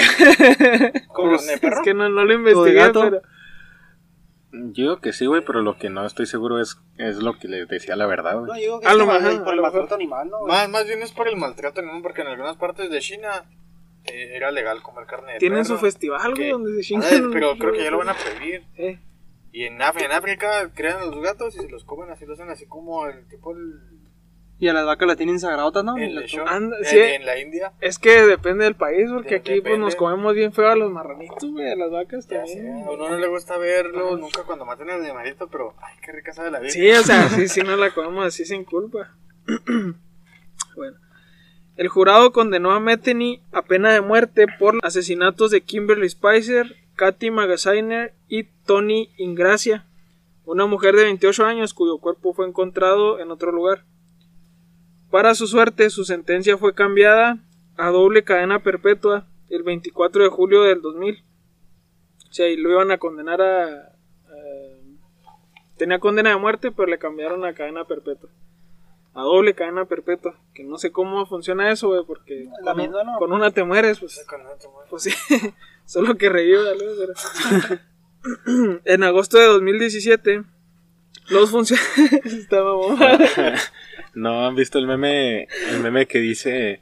¿Con 1.07 1.31
carne 1.37 1.51
de 1.53 1.57
perro? 1.59 1.77
Es 1.77 1.81
que 1.83 1.93
no, 1.93 2.09
no 2.09 2.25
lo 2.25 2.33
investigué, 2.33 2.89
pero... 2.91 3.21
Yo 4.53 4.83
digo 4.83 4.99
que 5.01 5.13
sí, 5.13 5.25
güey, 5.25 5.43
pero 5.43 5.61
lo 5.61 5.77
que 5.77 5.89
no 5.89 6.05
estoy 6.05 6.27
seguro 6.27 6.59
es, 6.61 6.77
es 6.97 7.17
lo 7.17 7.37
que 7.39 7.47
les 7.47 7.67
decía 7.67 7.95
la 7.95 8.05
verdad, 8.05 8.33
No, 8.35 8.45
güey. 8.45 8.61
yo 8.61 8.77
digo 8.77 8.79
que 8.81 8.87
A 8.87 8.91
es 8.91 8.97
lo 8.97 9.05
por- 9.05 9.13
mejor, 9.21 9.39
por 9.43 9.49
a 9.49 9.55
el 9.55 9.61
maltrato 9.61 9.95
animal, 9.95 10.29
¿no? 10.29 10.41
Más, 10.45 10.69
más 10.69 10.85
bien 10.85 11.01
es 11.01 11.11
por 11.11 11.27
el 11.27 11.35
maltrato 11.37 11.79
animal, 11.81 12.01
porque 12.03 12.21
en 12.21 12.27
algunas 12.27 12.55
partes 12.57 12.89
de 12.91 12.99
China 12.99 13.45
eh, 14.05 14.35
era 14.35 14.51
legal 14.51 14.81
comer 14.83 15.05
carne 15.07 15.33
de 15.33 15.39
Tienen 15.39 15.63
perro. 15.63 15.75
su 15.75 15.81
festival, 15.81 16.35
güey, 16.35 16.49
donde 16.51 16.75
se 16.75 16.81
chingan. 16.83 17.31
pero 17.33 17.57
creo 17.57 17.73
que 17.73 17.83
ya 17.83 17.89
lo 17.91 17.97
van 17.97 18.09
a 18.09 18.13
prohibir. 18.15 18.63
Eh, 18.77 18.99
Y 19.51 19.63
en, 19.65 19.79
Af- 19.79 20.01
en 20.03 20.11
África 20.11 20.71
crean 20.73 20.99
los 21.11 21.21
gatos 21.21 21.55
y 21.55 21.59
se 21.59 21.69
los 21.69 21.83
comen 21.85 22.09
así, 22.11 22.25
lo 22.25 22.33
hacen 22.33 22.49
así 22.49 22.65
como 22.67 23.05
el 23.07 23.27
tipo 23.27 23.51
el, 23.53 23.79
Y 24.59 24.67
a 24.69 24.73
las 24.73 24.85
vacas 24.85 25.07
la 25.07 25.15
tienen 25.15 25.39
sagradotas, 25.39 25.83
¿no? 25.83 25.97
En, 25.97 26.17
Anda, 26.47 26.77
sí. 26.83 26.97
la 27.23 27.37
India. 27.39 27.73
Es 27.81 27.99
que 27.99 28.21
depende 28.21 28.63
del 28.63 28.75
país, 28.75 29.09
porque 29.11 29.31
De- 29.31 29.35
aquí 29.37 29.61
pues 29.61 29.77
nos 29.77 29.95
comemos 29.95 30.33
bien 30.35 30.53
feo 30.53 30.69
a 30.69 30.75
los 30.75 30.89
marranitos, 30.91 31.51
güey, 31.51 31.69
a 31.71 31.75
las 31.75 31.91
vacas 31.91 32.27
también. 32.27 32.83
a 32.83 32.91
uno 32.91 33.09
no 33.09 33.17
le 33.17 33.27
gusta 33.27 33.57
verlo 33.57 34.15
nunca 34.15 34.43
cuando 34.43 34.63
maten 34.65 34.89
al 34.89 35.01
animalito, 35.01 35.47
pero 35.47 35.73
ay, 35.81 35.95
qué 36.05 36.11
rica 36.13 36.31
sabe 36.33 36.49
la 36.51 36.59
vida. 36.59 36.71
Sí, 36.71 36.89
o 36.91 37.03
sea, 37.03 37.27
sí, 37.29 37.47
sí 37.49 37.61
no 37.61 37.75
la 37.75 37.91
comemos 37.93 38.25
así 38.25 38.45
sin 38.45 38.63
culpa. 38.63 39.11
bueno. 40.75 40.97
El 41.75 41.87
jurado 41.87 42.31
condenó 42.31 42.71
a 42.71 42.79
Metheny 42.79 43.41
a 43.51 43.63
pena 43.63 43.91
de 43.91 44.01
muerte 44.01 44.45
por 44.59 44.77
asesinatos 44.83 45.49
de 45.49 45.61
Kimberly 45.61 46.07
Spicer, 46.07 46.75
Katy 46.95 47.31
Magasainer 47.31 48.13
y 48.27 48.43
Tony 48.65 49.09
Ingracia, 49.17 49.85
una 50.45 50.67
mujer 50.67 50.95
de 50.95 51.05
28 51.05 51.45
años 51.45 51.73
cuyo 51.73 51.97
cuerpo 51.97 52.33
fue 52.33 52.47
encontrado 52.47 53.19
en 53.19 53.31
otro 53.31 53.51
lugar. 53.51 53.83
Para 55.13 55.35
su 55.35 55.45
suerte, 55.45 55.91
su 55.91 56.05
sentencia 56.05 56.57
fue 56.57 56.73
cambiada 56.73 57.37
a 57.77 57.89
doble 57.91 58.23
cadena 58.23 58.63
perpetua 58.63 59.27
el 59.47 59.61
24 59.61 60.23
de 60.23 60.29
julio 60.29 60.63
del 60.63 60.81
2000. 60.81 61.23
O 62.29 62.33
sea, 62.33 62.47
y 62.49 62.57
lo 62.57 62.71
iban 62.71 62.89
a 62.89 62.97
condenar 62.97 63.39
a, 63.39 63.65
a- 63.67 63.93
Tenía 65.77 65.99
condena 65.99 66.31
de 66.31 66.37
muerte, 66.37 66.71
pero 66.71 66.87
le 66.87 66.97
cambiaron 66.97 67.45
a 67.45 67.53
cadena 67.53 67.85
perpetua. 67.85 68.31
A 69.13 69.21
doble 69.21 69.53
cadena 69.53 69.85
perpetua. 69.85 70.39
Que 70.55 70.63
no 70.63 70.79
sé 70.79 70.91
cómo 70.91 71.27
funciona 71.27 71.69
eso, 71.71 71.89
güey, 71.89 72.01
porque 72.07 72.47
La 72.63 72.71
con, 72.73 72.81
misma, 72.81 73.03
¿no? 73.03 73.19
con 73.19 73.33
una 73.33 73.51
te 73.51 73.63
mueres, 73.63 73.99
pues, 73.99 74.25
Con 74.27 74.41
otro, 74.47 74.71
güey. 74.71 74.87
pues 74.89 75.03
sí. 75.03 75.11
Solo 75.85 76.15
que 76.15 76.27
reviva, 76.29 76.63
¿no? 76.63 76.79
Pero- 76.97 78.81
en 78.85 79.03
agosto 79.03 79.37
de 79.37 79.45
2017, 79.45 80.43
los 81.29 81.51
funcionarios... 81.51 82.47
¿No 84.15 84.45
han 84.47 84.55
visto 84.55 84.77
el 84.79 84.87
meme, 84.87 85.47
el 85.71 85.79
meme 85.81 86.05
que 86.05 86.19
dice, 86.19 86.81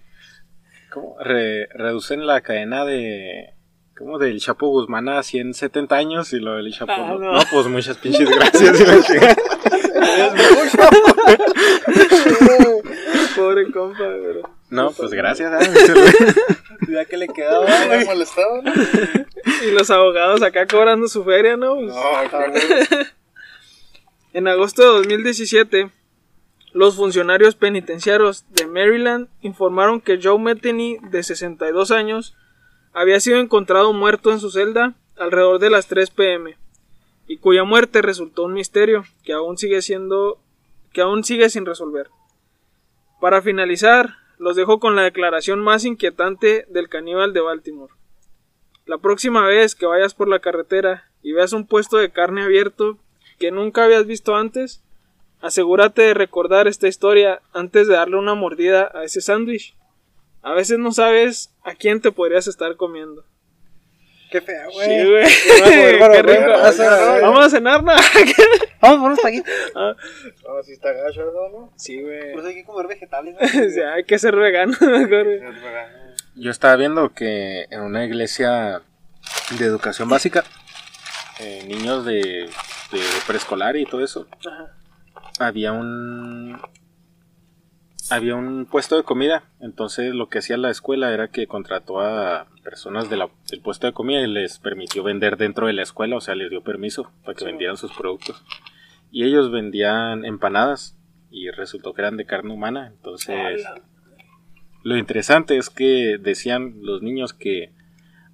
¿cómo? 0.91 1.15
Re- 1.19 1.67
reducen 1.73 2.25
la 2.27 2.41
cadena 2.41 2.83
de, 2.85 3.53
¿cómo? 3.97 4.17
Del 4.19 4.39
Chapo 4.39 4.67
Guzmán 4.67 5.07
a 5.09 5.23
170 5.23 5.95
años 5.95 6.33
y 6.33 6.39
lo 6.39 6.55
del 6.57 6.73
Chapo, 6.73 6.91
Ah, 6.91 7.15
no, 7.19 7.39
pues 7.51 7.67
muchas 7.67 7.97
pinches 7.97 8.29
gracias. 8.29 8.79
y 8.81 8.85
la 8.85 9.01
chingada. 9.03 9.35
Pobre 13.35 13.71
compa, 13.71 13.97
pero... 13.99 14.41
no, 14.69 14.91
pues 14.91 15.11
gracias. 15.11 15.51
ah, 15.53 15.59
Ya 16.89 17.05
que 17.05 17.17
le 17.17 17.27
quedaba, 17.27 17.65
me 17.87 18.03
molestaba, 18.05 18.61
¿no? 18.61 18.73
Y 19.65 19.71
los 19.71 19.89
abogados 19.89 20.41
acá 20.41 20.65
cobrando 20.67 21.07
su 21.07 21.23
feria, 21.23 21.55
¿no? 21.55 21.75
Pues, 21.75 21.87
No, 21.87 22.01
cabrón. 22.29 22.53
En 24.33 24.47
agosto 24.47 24.81
de 24.81 24.87
2017, 24.99 25.89
los 26.73 26.95
funcionarios 26.95 27.55
penitenciarios 27.55 28.45
de 28.49 28.65
Maryland 28.65 29.27
informaron 29.41 29.99
que 29.99 30.19
Joe 30.21 30.39
Metheny, 30.39 30.97
de 31.10 31.23
62 31.23 31.91
años, 31.91 32.36
había 32.93 33.19
sido 33.19 33.39
encontrado 33.39 33.93
muerto 33.93 34.31
en 34.31 34.39
su 34.39 34.51
celda 34.51 34.95
alrededor 35.17 35.60
de 35.60 35.69
las 35.69 35.88
3 35.88 36.10
pm 36.12 36.57
y 37.27 37.38
cuya 37.38 37.63
muerte 37.63 38.01
resultó 38.01 38.43
un 38.43 38.53
misterio 38.53 39.03
que 39.23 39.34
aún 39.34 39.57
sigue 39.57 39.81
siendo 39.81 40.39
que 40.93 41.01
aún 41.01 41.23
sigue 41.23 41.49
sin 41.49 41.65
resolver. 41.65 42.10
Para 43.21 43.41
finalizar, 43.41 44.15
los 44.38 44.55
dejo 44.55 44.79
con 44.79 44.95
la 44.95 45.03
declaración 45.03 45.62
más 45.62 45.86
inquietante 45.86 46.65
del 46.69 46.89
caníbal 46.89 47.31
de 47.31 47.39
Baltimore. 47.39 47.93
La 48.86 48.97
próxima 48.97 49.45
vez 49.45 49.75
que 49.75 49.86
vayas 49.86 50.13
por 50.13 50.27
la 50.27 50.39
carretera 50.39 51.10
y 51.21 51.31
veas 51.31 51.53
un 51.53 51.65
puesto 51.65 51.97
de 51.97 52.12
carne 52.12 52.43
abierto 52.43 52.97
que 53.39 53.51
nunca 53.51 53.86
habías 53.86 54.05
visto 54.05 54.36
antes, 54.36 54.84
asegúrate 55.41 56.01
de 56.04 56.13
recordar 56.13 56.67
esta 56.67 56.88
historia 56.88 57.41
antes 57.54 57.88
de 57.88 57.95
darle 57.95 58.17
una 58.17 58.36
mordida 58.36 58.91
a 58.93 59.04
ese 59.04 59.21
sándwich. 59.21 59.75
A 60.41 60.54
veces 60.54 60.80
no 60.80 60.91
sabes 60.91 61.54
a 61.63 61.75
quién 61.75 62.01
te 62.01 62.12
podrías 62.12 62.47
estar 62.47 62.75
comiendo. 62.75 63.25
Qué 64.32 64.39
fea, 64.39 64.65
güey. 64.73 64.88
Sí, 64.88 65.10
güey. 65.10 65.25
Qué 65.63 65.99
Qué 66.12 66.21
rico. 66.21 66.51
Vamos 67.21 67.45
a 67.45 67.49
cenar, 67.49 67.84
¿no? 67.84 67.91
Vamos 68.82 68.97
por 68.99 69.08
unos 69.12 69.21
taquitos. 69.21 69.54
No, 69.75 70.63
sí 70.63 70.71
está 70.71 70.91
gacho, 70.93 71.25
¿no? 71.51 71.73
Sí, 71.75 72.01
güey. 72.01 72.34
Pues 72.34 72.45
hay 72.45 72.56
que 72.56 72.63
comer 72.65 72.88
vegetales. 72.88 73.36
O 73.36 73.69
sea, 73.69 73.93
hay 73.93 74.06
que 74.06 74.17
ser 74.17 74.36
vegano, 74.36 74.73
mejor. 74.80 75.25
güey. 75.25 75.41
Yo 76.36 76.49
estaba 76.49 76.77
viendo 76.77 77.13
que 77.13 77.65
en 77.69 77.82
una 77.82 78.06
iglesia 78.06 78.82
de 79.60 79.65
educación 79.65 80.08
básica, 80.08 80.45
eh, 81.39 81.63
niños 81.67 82.06
de, 82.06 82.49
de 82.91 83.01
preescolar 83.27 83.75
y 83.75 83.86
todo 83.86 84.04
eso, 84.04 84.27
Ajá. 84.49 84.73
Había 85.41 85.71
un 85.73 86.58
había 88.10 88.36
un 88.36 88.65
puesto 88.65 88.97
de 88.97 89.04
comida 89.04 89.43
entonces 89.60 90.13
lo 90.13 90.27
que 90.27 90.39
hacía 90.39 90.58
la 90.58 90.69
escuela 90.69 91.13
era 91.13 91.30
que 91.30 91.47
contrató 91.47 92.01
a 92.01 92.47
personas 92.63 93.10
de 93.10 93.17
la- 93.17 93.30
del 93.49 93.62
puesto 93.62 93.88
de 93.88 93.93
comida 93.93 94.21
y 94.21 94.27
les 94.27 94.60
permitió 94.60 95.04
vender 95.04 95.38
dentro 95.38 95.67
de 95.67 95.73
la 95.73 95.84
escuela 95.84 96.17
o 96.17 96.21
sea 96.21 96.36
les 96.36 96.49
dio 96.49 96.62
permiso 96.63 97.12
para 97.23 97.36
que 97.36 97.39
Sí. 97.41 97.45
vendieran 97.45 97.77
sus 97.77 97.91
productos 97.93 98.43
y 99.12 99.23
ellos 99.23 99.51
vendían 99.51 100.25
empanadas 100.25 100.97
y 101.30 101.49
resultó 101.51 101.93
que 101.93 102.01
eran 102.01 102.17
de 102.17 102.25
carne 102.25 102.54
humana 102.54 102.88
entonces 102.88 103.63
lo 104.84 104.97
interesante 104.97 105.58
es 105.58 105.69
que 105.69 106.17
decían 106.19 106.75
los 106.82 107.01
niños 107.01 107.34
que 107.34 107.71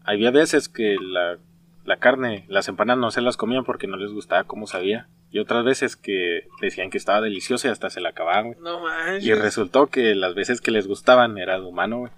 había 0.04 0.32
veces 0.32 0.70
que 0.70 0.96
la, 1.02 1.38
la 1.86 1.98
carne, 1.98 2.46
las 2.48 2.70
empanadas 2.70 3.02
no 3.02 3.12
se 3.12 3.20
las 3.22 3.36
comían 3.36 3.66
porque 3.66 3.86
no 3.88 3.98
les 3.98 4.14
gustaba 4.14 4.46
cómo 4.46 4.66
sabía. 4.66 5.08
Y 5.38 5.40
otras 5.40 5.64
veces 5.64 5.96
que 5.96 6.48
decían 6.62 6.90
que 6.90 6.98
estaba 6.98 7.22
deliciosa 7.22 7.68
y 7.68 7.72
hasta 7.72 7.92
se 7.92 8.02
la 8.02 8.10
acababan, 8.10 8.48
güey. 8.54 8.60
No 8.60 8.80
manches. 8.80 9.24
Y 9.24 9.34
resultó 9.36 9.86
que 9.86 10.16
las 10.16 10.34
veces 10.34 10.62
que 10.62 10.72
les 10.72 10.88
gustaban 10.88 11.38
era 11.38 11.60
de 11.60 11.66
humano, 11.66 12.00
güey. 12.00 12.12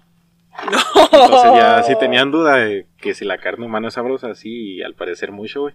Entonces 1.12 1.52
ya 1.54 1.82
sí 1.82 1.94
tenían 2.00 2.30
duda 2.30 2.56
de 2.56 2.86
que 2.96 3.12
si 3.12 3.26
la 3.26 3.36
carne 3.36 3.66
humana 3.66 3.88
es 3.88 3.94
sabrosa, 3.94 4.34
sí, 4.34 4.76
y 4.76 4.82
al 4.82 4.94
parecer 4.94 5.32
mucho, 5.32 5.60
güey. 5.60 5.74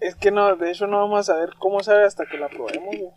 Es 0.00 0.14
que 0.14 0.30
no, 0.30 0.56
de 0.56 0.70
hecho 0.70 0.86
no 0.86 1.00
vamos 1.00 1.20
a 1.20 1.34
saber 1.34 1.50
cómo 1.58 1.82
sabe 1.82 2.04
hasta 2.04 2.24
que 2.24 2.38
la 2.38 2.48
probemos, 2.48 2.96
güey. 2.96 3.10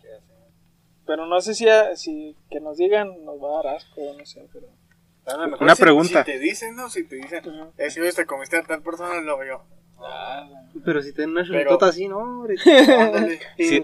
Pero 1.06 1.26
no 1.26 1.40
sé 1.40 1.54
si, 1.54 1.68
a- 1.68 1.96
si 1.96 2.36
que 2.50 2.60
nos 2.60 2.76
digan 2.76 3.24
nos 3.24 3.36
va 3.42 3.60
a 3.60 3.62
dar 3.64 3.76
asco, 3.76 4.00
no 4.18 4.26
sé, 4.26 4.46
pero... 4.52 4.68
Una 5.60 5.74
si- 5.74 5.82
pregunta. 5.82 6.24
Si 6.24 6.32
te 6.32 6.38
dicen, 6.38 6.76
¿no? 6.76 6.90
Si 6.90 7.04
te 7.06 7.16
dicen, 7.16 7.48
Ujú. 7.48 7.72
es 7.78 7.94
que 7.94 8.12
te 8.12 8.26
comiste 8.26 8.56
a 8.58 8.62
tal 8.62 8.82
persona, 8.82 9.20
lo 9.22 9.42
yo. 9.44 9.64
Pero 10.84 11.02
si 11.02 11.12
tienen 11.12 11.30
una 11.32 11.42
Pero- 11.42 11.52
chuletota 11.54 11.86
así, 11.86 12.08
¿no? 12.08 12.18
hombre? 12.18 12.56
Ándale. 12.98 13.38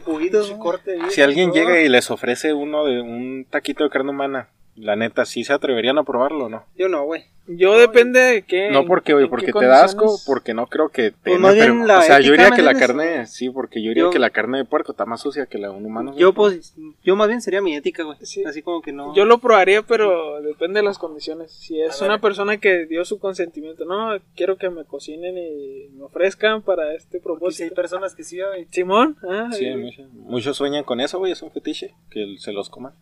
Juguitos, 0.05 0.51
¿no? 0.51 0.59
Corte 0.59 0.95
bien. 0.95 1.11
Si 1.11 1.21
alguien 1.23 1.53
llega 1.53 1.81
y 1.81 1.89
les 1.89 2.11
ofrece 2.11 2.53
uno 2.55 2.85
de 2.85 3.01
un 3.01 3.47
taquito 3.49 3.85
de 3.85 3.91
carne 3.91 4.11
humana, 4.11 4.49
la 4.79 4.97
neta, 4.97 5.25
¿sí 5.25 5.45
se 5.45 5.53
atreverían 5.53 5.99
a 5.99 6.05
probarlo 6.05 6.47
o 6.47 6.49
no? 6.49 6.65
Yo 6.77 6.89
no, 6.89 7.05
güey. 7.05 7.25
Yo 7.51 7.79
depende 7.79 8.21
de 8.21 8.43
qué... 8.43 8.71
No 8.71 8.85
porque, 8.85 9.15
güey, 9.15 9.27
porque 9.27 9.55
te 9.55 9.65
da 9.65 9.83
asco, 9.83 10.19
porque 10.27 10.53
no 10.53 10.67
creo 10.67 10.91
que 10.91 11.13
te... 11.13 11.31
Pues 11.31 11.41
más 11.41 11.55
bien 11.55 11.87
la 11.87 12.01
o 12.01 12.03
sea, 12.03 12.21
yo 12.21 12.33
diría 12.33 12.51
¿me 12.51 12.57
que 12.57 12.61
la 12.63 12.75
carne, 12.75 13.25
sí, 13.27 13.49
porque 13.49 13.83
yo 13.83 13.89
diría 13.89 14.03
Yo- 14.03 14.11
que 14.11 14.19
la 14.19 14.29
carne 14.29 14.59
de 14.59 14.65
puerco 14.67 14.93
está 14.93 15.07
más 15.07 15.23
sucia 15.23 15.47
que 15.47 15.57
la 15.57 15.69
de 15.69 15.75
un 15.75 15.87
humano. 15.87 16.15
Yo, 16.15 16.35
pues, 16.35 16.75
yo 17.03 17.17
más 17.17 17.27
bien 17.29 17.41
sería 17.41 17.63
mi 17.63 17.75
ética, 17.75 18.03
güey. 18.03 18.19
Sí. 18.21 18.45
Así 18.45 18.61
como 18.61 18.83
que 18.83 18.93
no. 18.93 19.15
Yo 19.15 19.25
lo 19.25 19.39
probaría, 19.39 19.81
pero 19.81 20.43
depende 20.43 20.81
de 20.81 20.85
las 20.85 20.99
condiciones. 20.99 21.51
Si 21.51 21.81
es 21.81 21.97
A 21.97 22.05
ver. 22.05 22.11
una 22.11 22.21
persona 22.21 22.59
que 22.59 22.85
dio 22.85 23.03
su 23.07 23.19
consentimiento, 23.19 23.87
no, 23.87 24.11
quiero 24.37 24.59
que 24.59 24.69
me 24.69 24.85
cocinen 24.85 25.39
y 25.39 25.89
me 25.97 26.03
ofrezcan 26.05 26.61
para 26.61 26.93
este 26.95 27.19
Porque 27.19 27.51
si 27.51 27.63
hay 27.63 27.71
propósito. 27.71 27.75
personas 27.75 28.15
que 28.15 28.25
sí, 28.25 28.41
güey. 28.43 28.67
Simón, 28.71 29.17
ah, 29.27 29.49
Sí, 29.53 29.71
muchos, 29.75 30.13
muchos 30.13 30.55
sueñan 30.59 30.85
con 30.85 31.01
eso, 31.01 31.19
güey, 31.19 31.33
es 31.33 31.41
un 31.41 31.51
fetiche, 31.51 31.95
que 32.11 32.37
se 32.39 32.53
los 32.53 32.69
coman. 32.69 32.93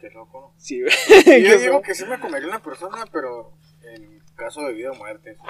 Qué 0.00 0.10
loco, 0.10 0.52
¿no? 0.52 0.60
sí, 0.60 0.82
güey. 0.82 1.42
Yo 1.44 1.58
digo 1.58 1.82
que 1.82 1.94
sí 1.94 2.04
me 2.06 2.18
comería 2.20 2.48
una 2.48 2.62
persona, 2.62 3.04
pero 3.12 3.52
en 3.82 4.20
caso 4.36 4.60
de 4.62 4.72
vida 4.74 4.90
o 4.90 4.94
muerte. 4.94 5.34
¿sí 5.34 5.40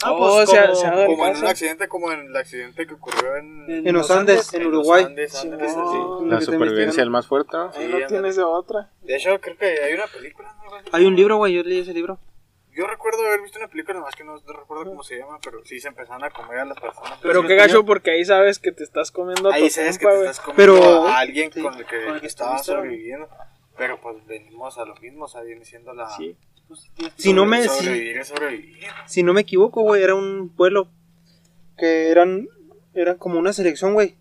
Ah, 0.00 0.12
Oh, 0.12 0.18
pues, 0.36 0.50
se 0.50 0.56
ha- 0.58 0.70
como- 0.92 1.06
Como 1.06 1.26
en 1.26 1.36
un 1.38 1.46
accidente, 1.46 1.88
como 1.88 2.12
en 2.12 2.20
el 2.28 2.36
accidente 2.36 2.86
que 2.86 2.94
ocurrió 2.94 3.34
en, 3.36 3.84
En 3.88 3.92
los 3.94 4.08
Andes, 4.12 4.54
en 4.54 4.62
en 4.62 4.70
los 4.70 4.78
Uruguay. 4.78 5.04
Andes, 5.04 5.32
Sí, 5.32 5.48
Andes, 5.50 5.76
no. 5.76 6.20
Lo 6.20 6.26
La 6.26 6.40
supervivencia 6.40 6.82
investigan. 6.82 7.02
el 7.04 7.10
más 7.10 7.26
fuerte. 7.26 7.56
Sí, 7.76 7.88
no 7.88 8.06
tienes 8.06 8.36
de 8.36 8.44
otra. 8.44 8.92
De 9.02 9.16
hecho, 9.16 9.40
creo 9.40 9.56
que 9.56 9.66
hay 9.82 9.94
una 9.94 10.06
película, 10.06 10.54
¿no? 10.64 10.70
Hay 10.92 11.04
un 11.04 11.16
libro, 11.16 11.36
güey. 11.38 11.52
Yo 11.54 11.64
leí 11.64 11.80
ese 11.80 11.92
libro. 11.92 12.20
Yo 12.70 12.86
recuerdo 12.86 13.26
haber 13.26 13.42
visto 13.42 13.58
una 13.58 13.66
película, 13.66 13.98
nomás 13.98 14.14
que 14.14 14.22
no 14.22 14.36
recuerdo 14.36 14.84
cómo 14.84 15.02
se 15.02 15.18
llama, 15.18 15.40
pero 15.42 15.64
sí 15.64 15.80
se 15.80 15.88
empezaron 15.88 16.22
a 16.22 16.30
comer 16.30 16.60
a 16.60 16.64
las 16.64 16.78
personas. 16.78 17.18
Pero 17.20 17.42
si 17.42 17.48
qué 17.48 17.56
gacho 17.56 17.84
porque 17.84 18.12
ahí 18.12 18.24
sabes 18.24 18.60
que 18.60 18.70
te 18.70 18.84
estás 18.84 19.10
comiendo 19.10 19.50
a 19.50 19.54
Ahí 19.54 19.68
sabes 19.68 19.98
que 19.98 20.06
te 20.06 20.14
estás 20.20 20.38
comiendo 20.38 20.74
Pero- 20.80 21.08
a 21.08 21.18
alguien 21.18 21.50
sí, 21.52 21.60
con 21.60 21.74
el 21.74 21.84
que, 21.84 22.04
con 22.04 22.14
el 22.14 22.20
que 22.20 22.26
estaba 22.28 22.54
estuviste, 22.54 22.72
¿no? 22.74 22.78
sobreviviendo. 22.82 23.28
Pero 23.78 24.00
pues 24.00 24.26
venimos 24.26 24.76
a 24.78 24.84
lo 24.84 24.94
mismo, 24.96 25.24
o 25.24 25.28
sea, 25.28 25.42
viene 25.42 25.64
siendo 25.64 25.94
la... 25.94 26.08
Sí. 26.16 26.36
Si 27.16 27.32
no 27.32 27.46
me. 27.46 27.62
si- 27.62 27.68
Sobrevivir 27.68 28.18
es 28.18 28.28
sobrevivir. 28.28 28.76
si 29.06 29.22
no 29.22 29.32
me 29.32 29.40
equivoco, 29.40 29.80
güey, 29.82 30.02
era 30.02 30.14
un 30.14 30.50
pueblo 30.50 30.90
que 31.78 32.10
eran, 32.10 32.46
eran 32.92 33.16
como 33.16 33.38
una 33.38 33.54
selección, 33.54 33.94
güey, 33.94 34.16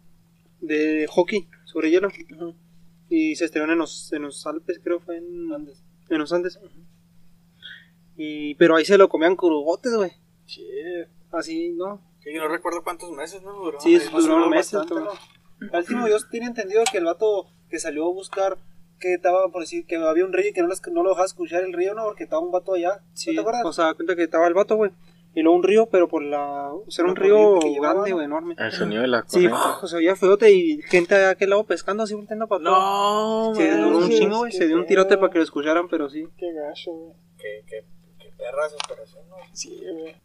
de 0.62 1.08
hockey 1.10 1.50
sobre 1.66 1.90
hielo. 1.92 2.08
Y 3.10 3.36
se 3.36 3.44
estrellaron 3.46 3.74
en 3.74 3.80
los, 3.80 4.14
en 4.14 4.22
los 4.22 4.46
Alpes, 4.48 4.80
creo 4.82 5.02
fue 5.02 5.18
en 5.18 5.52
Andes. 5.54 5.84
En 6.10 6.20
los 6.20 6.32
Andes. 6.32 6.58
Y, 8.16 8.56
pero 8.56 8.76
ahí 8.76 8.86
se 8.86 8.98
lo 8.98 9.10
comían 9.10 9.36
crugotes, 9.36 9.94
güey. 9.94 10.12
Shit. 10.46 10.66
Así, 11.32 11.74
¿no? 11.74 12.02
Sí, 12.24 12.34
yo 12.34 12.42
no 12.42 12.48
recuerdo 12.48 12.84
cuántos 12.84 13.12
meses, 13.12 13.42
¿no? 13.44 13.54
Duró 13.54 13.80
Sí, 13.82 13.96
es- 13.96 14.10
duraron 14.12 14.50
meses. 14.50 14.74
bastante. 14.74 15.04
¿no? 15.04 15.70
Al 15.74 15.80
último, 15.82 16.08
yo 16.08 16.16
tenía 16.32 16.48
entendido 16.48 16.84
que 16.90 16.98
el 17.00 17.06
vato 17.06 17.48
que 17.70 17.80
salió 17.80 18.06
a 18.06 18.14
buscar 18.14 18.58
que 19.00 19.14
estaba 19.16 19.50
por 19.50 19.62
decir 19.62 19.86
que 19.86 19.98
había 19.98 20.26
un 20.26 20.34
río 20.34 20.50
y 20.50 20.54
que 20.54 20.62
no, 20.62 20.68
las- 20.68 20.82
no 20.92 21.04
lo 21.04 21.10
dejaba 21.10 21.26
escuchar 21.26 21.64
el 21.64 21.74
río, 21.74 21.94
¿no? 21.94 22.04
Porque 22.06 22.24
estaba 22.24 22.42
un 22.42 22.52
vato 22.52 22.74
allá. 22.74 23.02
Sí, 23.14 23.32
¿No 23.32 23.36
te 23.36 23.40
acuerdas? 23.42 23.66
o 23.66 23.74
sea, 23.74 23.94
cuenta 23.94 24.16
que 24.16 24.24
estaba 24.24 24.48
el 24.48 24.54
vato, 24.54 24.76
güey. 24.76 24.92
Y 25.36 25.42
luego 25.44 25.58
un 25.58 25.64
río, 25.64 25.88
pero 25.92 26.08
por 26.08 26.24
la. 26.24 26.72
O 26.74 26.90
sea, 26.90 27.04
era 27.04 27.12
un 27.12 27.16
río 27.16 27.60
que 27.60 27.80
grande, 27.80 28.12
güey, 28.12 28.26
enorme. 28.26 28.56
El 28.58 28.72
sonido 28.72 29.04
de 29.04 29.08
la 29.08 29.22
Sí, 29.28 29.44
corriente. 29.48 29.58
o 29.84 29.88
sea, 29.88 29.98
había 29.98 30.16
feote 30.16 30.52
y 30.52 30.82
gente 30.82 31.14
de 31.14 31.26
aquel 31.28 31.52
lado 31.52 31.64
pescando 31.66 32.02
así 32.04 32.16
volteando 32.16 32.48
para. 32.48 32.64
No, 32.64 33.52
Se 33.56 33.72
duró 33.78 33.98
un 34.00 34.10
chingo, 34.10 34.38
güey. 34.40 34.52
Se 34.52 34.66
dio 34.68 34.78
un 34.78 34.88
tirote 34.88 35.16
para 35.18 35.32
que 35.32 35.38
lo 35.38 35.44
escucharan, 35.44 35.88
pero 35.90 36.10
sí. 36.10 36.28
Qué 36.38 36.52
gacho, 36.54 36.92
güey. 36.92 37.14
Qué, 37.38 37.64
qué, 37.68 37.86
qué 38.20 38.32
perra 38.36 38.64
desesperación, 38.64 39.30
¿no? 39.30 39.36
Sí, 39.54 39.80
güey. 39.92 40.16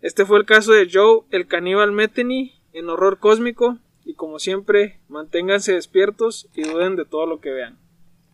Este 0.00 0.24
fue 0.26 0.38
el 0.38 0.44
caso 0.46 0.72
de 0.72 0.88
Joe, 0.92 1.20
el 1.30 1.46
caníbal 1.46 1.92
Metheny, 1.92 2.52
en 2.72 2.88
horror 2.88 3.18
cósmico. 3.20 3.78
Y 4.04 4.14
como 4.14 4.40
siempre, 4.40 4.98
manténganse 5.06 5.74
despiertos 5.74 6.48
y 6.56 6.62
duden 6.64 6.96
de 6.96 7.04
todo 7.04 7.26
lo 7.26 7.38
que 7.40 7.50
vean. 7.50 7.78